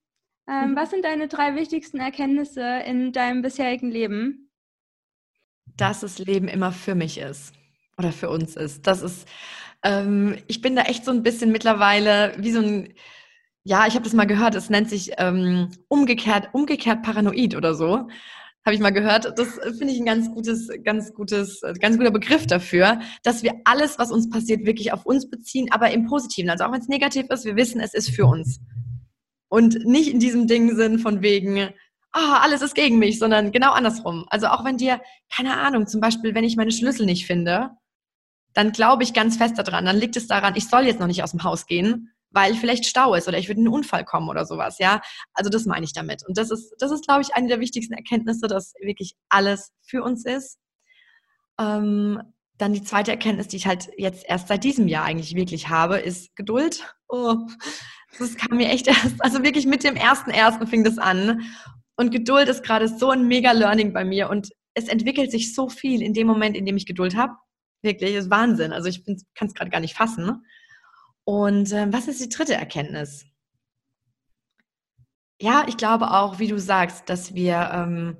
[0.47, 0.76] Ähm, mhm.
[0.76, 4.51] Was sind deine drei wichtigsten Erkenntnisse in deinem bisherigen Leben?
[5.78, 7.53] Dass das Leben immer für mich ist
[8.02, 8.88] oder für uns ist.
[8.88, 9.28] Das ist,
[9.84, 12.93] ähm, ich bin da echt so ein bisschen mittlerweile wie so ein,
[13.64, 18.08] ja, ich habe das mal gehört, es nennt sich ähm, umgekehrt, umgekehrt paranoid oder so.
[18.64, 19.39] Habe ich mal gehört.
[19.39, 23.97] Das finde ich ein ganz gutes, ganz gutes, ganz guter Begriff dafür, dass wir alles,
[23.97, 26.49] was uns passiert, wirklich auf uns beziehen, aber im Positiven.
[26.49, 28.60] Also auch wenn es negativ ist, wir wissen, es ist für uns
[29.52, 31.70] und nicht in diesem Ding sind von wegen,
[32.14, 34.26] ah, oh, alles ist gegen mich, sondern genau andersrum.
[34.30, 35.02] Also auch wenn dir,
[35.36, 37.72] keine Ahnung, zum Beispiel, wenn ich meine Schlüssel nicht finde,
[38.54, 41.24] dann glaube ich ganz fest daran, dann liegt es daran, ich soll jetzt noch nicht
[41.24, 44.30] aus dem Haus gehen, weil vielleicht Stau ist oder ich würde in einen Unfall kommen
[44.30, 45.02] oder sowas, ja.
[45.34, 46.26] Also das meine ich damit.
[46.28, 50.04] Und das ist, das ist, glaube ich, eine der wichtigsten Erkenntnisse, dass wirklich alles für
[50.04, 50.58] uns ist.
[51.60, 52.22] Ähm,
[52.58, 55.97] dann die zweite Erkenntnis, die ich halt jetzt erst seit diesem Jahr eigentlich wirklich habe,
[55.97, 56.95] ist Geduld.
[57.10, 57.36] Oh,
[58.20, 61.41] das kam mir echt erst, also wirklich mit dem ersten ersten fing das an.
[61.95, 65.70] Und Geduld ist gerade so ein mega Learning bei mir und es entwickelt sich so
[65.70, 67.34] viel in dem Moment, in dem ich Geduld habe.
[67.82, 68.74] Wirklich, ist Wahnsinn.
[68.74, 70.46] Also ich kann es gerade gar nicht fassen.
[71.24, 73.26] Und äh, was ist die dritte Erkenntnis?
[75.40, 78.18] Ja, ich glaube auch, wie du sagst, dass wir ähm,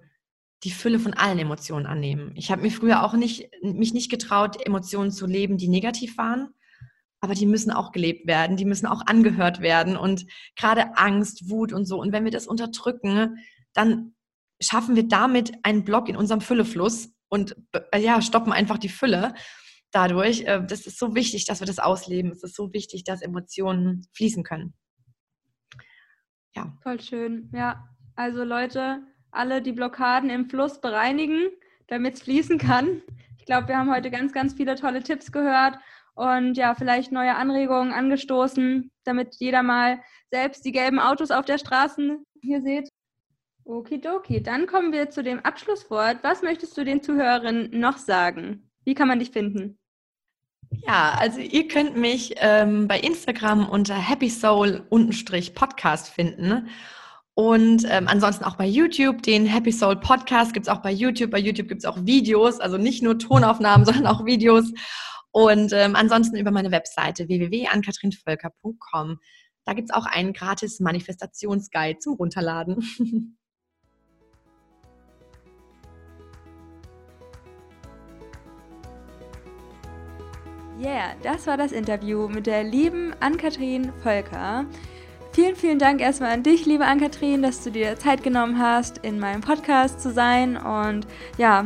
[0.64, 2.32] die Fülle von allen Emotionen annehmen.
[2.36, 6.54] Ich habe mir früher auch nicht, mich nicht getraut, Emotionen zu leben, die negativ waren
[7.22, 11.72] aber die müssen auch gelebt werden, die müssen auch angehört werden und gerade Angst, Wut
[11.72, 12.02] und so.
[12.02, 13.38] Und wenn wir das unterdrücken,
[13.74, 14.16] dann
[14.60, 17.56] schaffen wir damit einen Block in unserem Füllefluss und
[17.92, 19.34] äh, ja, stoppen einfach die Fülle
[19.92, 20.42] dadurch.
[20.42, 22.32] Äh, das ist so wichtig, dass wir das ausleben.
[22.32, 24.74] Es ist so wichtig, dass Emotionen fließen können.
[26.54, 26.78] Ja.
[26.84, 27.50] Voll schön.
[27.54, 29.02] Ja, also Leute,
[29.32, 31.48] alle die Blockaden im Fluss bereinigen,
[31.88, 33.02] damit es fließen kann.
[33.40, 35.78] Ich glaube, wir haben heute ganz, ganz viele tolle Tipps gehört
[36.14, 41.58] und ja, vielleicht neue Anregungen angestoßen, damit jeder mal selbst die gelben Autos auf der
[41.58, 42.90] Straße hier sieht.
[43.72, 46.18] Okidoki, dann kommen wir zu dem Abschlusswort.
[46.24, 48.70] Was möchtest du den Zuhörerinnen noch sagen?
[48.84, 49.78] Wie kann man dich finden?
[50.70, 54.86] Ja, also ihr könnt mich ähm, bei Instagram unter Happy Soul
[55.54, 56.70] Podcast finden.
[57.34, 61.32] Und ähm, ansonsten auch bei YouTube, den Happy Soul Podcast gibt es auch bei YouTube.
[61.32, 64.72] Bei YouTube gibt es auch Videos, also nicht nur Tonaufnahmen, sondern auch Videos.
[65.32, 69.18] Und ähm, ansonsten über meine Webseite www.ankatrinvölker.com.
[69.66, 73.38] Da gibt es auch einen gratis Manifestationsguide zum Runterladen.
[80.82, 84.66] Yeah, das war das Interview mit der lieben Ann-Kathrin Völker.
[85.32, 89.20] Vielen, vielen Dank erstmal an dich, liebe Ann-Kathrin, dass du dir Zeit genommen hast, in
[89.20, 90.58] meinem Podcast zu sein.
[90.58, 91.06] Und
[91.38, 91.66] ja,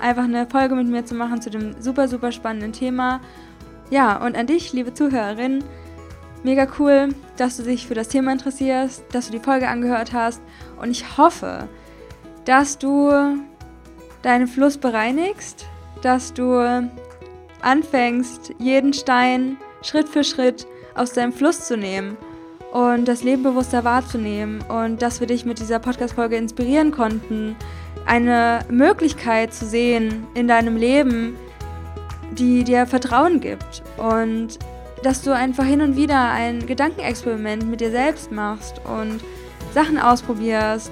[0.00, 3.20] einfach eine Folge mit mir zu machen zu dem super, super spannenden Thema.
[3.90, 5.62] Ja, und an dich, liebe Zuhörerin,
[6.42, 10.42] mega cool, dass du dich für das Thema interessierst, dass du die Folge angehört hast
[10.82, 11.68] und ich hoffe,
[12.44, 13.38] dass du
[14.22, 15.64] deinen Fluss bereinigst,
[16.02, 16.90] dass du
[17.62, 22.16] anfängst, jeden Stein Schritt für Schritt aus deinem Fluss zu nehmen
[22.72, 27.56] und das Leben bewusster wahrzunehmen und dass wir dich mit dieser Podcast-Folge inspirieren konnten,
[28.06, 31.36] eine Möglichkeit zu sehen in deinem Leben,
[32.32, 34.58] die dir Vertrauen gibt und
[35.02, 39.20] dass du einfach hin und wieder ein Gedankenexperiment mit dir selbst machst und
[39.72, 40.90] Sachen ausprobierst,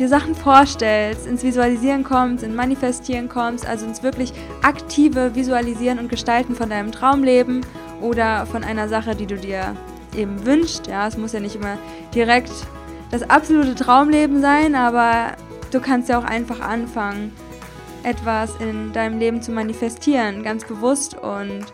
[0.00, 4.32] dir Sachen vorstellst, ins Visualisieren kommst, ins Manifestieren kommst, also ins wirklich
[4.62, 7.64] aktive Visualisieren und Gestalten von deinem Traumleben
[8.00, 9.76] oder von einer Sache, die du dir
[10.16, 10.86] eben wünschst.
[10.86, 11.76] Ja, es muss ja nicht immer
[12.14, 12.50] direkt
[13.10, 15.36] das absolute Traumleben sein, aber
[15.70, 17.32] du kannst ja auch einfach anfangen,
[18.02, 21.66] etwas in deinem Leben zu manifestieren, ganz bewusst und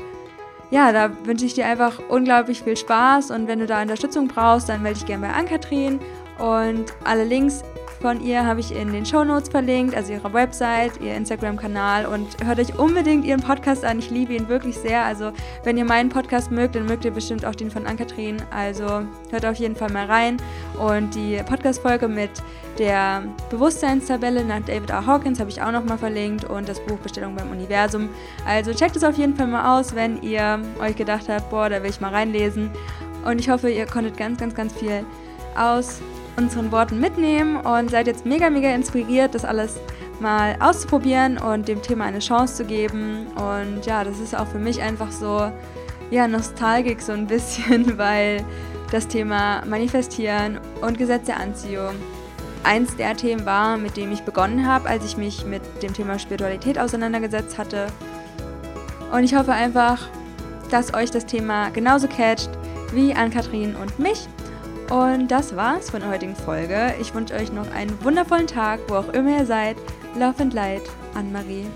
[0.73, 4.69] ja, da wünsche ich dir einfach unglaublich viel Spaß und wenn du da Unterstützung brauchst,
[4.69, 6.01] dann melde dich gerne bei Ann-Kathrin
[6.41, 7.63] und alle Links
[8.01, 12.27] von ihr habe ich in den Show Notes verlinkt, also ihre Website, ihr Instagram-Kanal und
[12.45, 13.99] hört euch unbedingt ihren Podcast an.
[13.99, 15.05] Ich liebe ihn wirklich sehr.
[15.05, 15.33] Also,
[15.65, 18.37] wenn ihr meinen Podcast mögt, dann mögt ihr bestimmt auch den von Ann-Kathrin.
[18.51, 20.37] Also, hört auf jeden Fall mal rein.
[20.79, 22.31] Und die Podcast-Folge mit
[22.79, 25.07] der Bewusstseinstabelle nach David R.
[25.07, 28.09] Hawkins habe ich auch nochmal verlinkt und das Buch Bestellung beim Universum.
[28.47, 31.83] Also, checkt es auf jeden Fall mal aus, wenn ihr euch gedacht habt, boah, da
[31.83, 32.71] will ich mal reinlesen.
[33.25, 35.05] Und ich hoffe, ihr konntet ganz, ganz, ganz viel
[35.57, 36.01] aus
[36.37, 39.77] unseren Worten mitnehmen und seid jetzt mega, mega inspiriert, das alles
[40.21, 43.27] mal auszuprobieren und dem Thema eine Chance zu geben.
[43.37, 45.51] Und ja, das ist auch für mich einfach so,
[46.11, 48.45] ja, nostalgisch so ein bisschen, weil
[48.91, 51.95] das Thema Manifestieren und Gesetz der Anziehung
[52.63, 56.19] eins der Themen war, mit dem ich begonnen habe, als ich mich mit dem Thema
[56.19, 57.87] Spiritualität auseinandergesetzt hatte.
[59.13, 60.09] Und ich hoffe einfach,
[60.71, 62.51] dass euch das Thema genauso catcht
[62.93, 64.29] wie an Kathrin und mich.
[64.91, 66.95] Und das war's von der heutigen Folge.
[67.01, 69.77] Ich wünsche euch noch einen wundervollen Tag, wo auch immer ihr seid.
[70.15, 70.83] Love and Light,
[71.15, 71.67] Anne-Marie.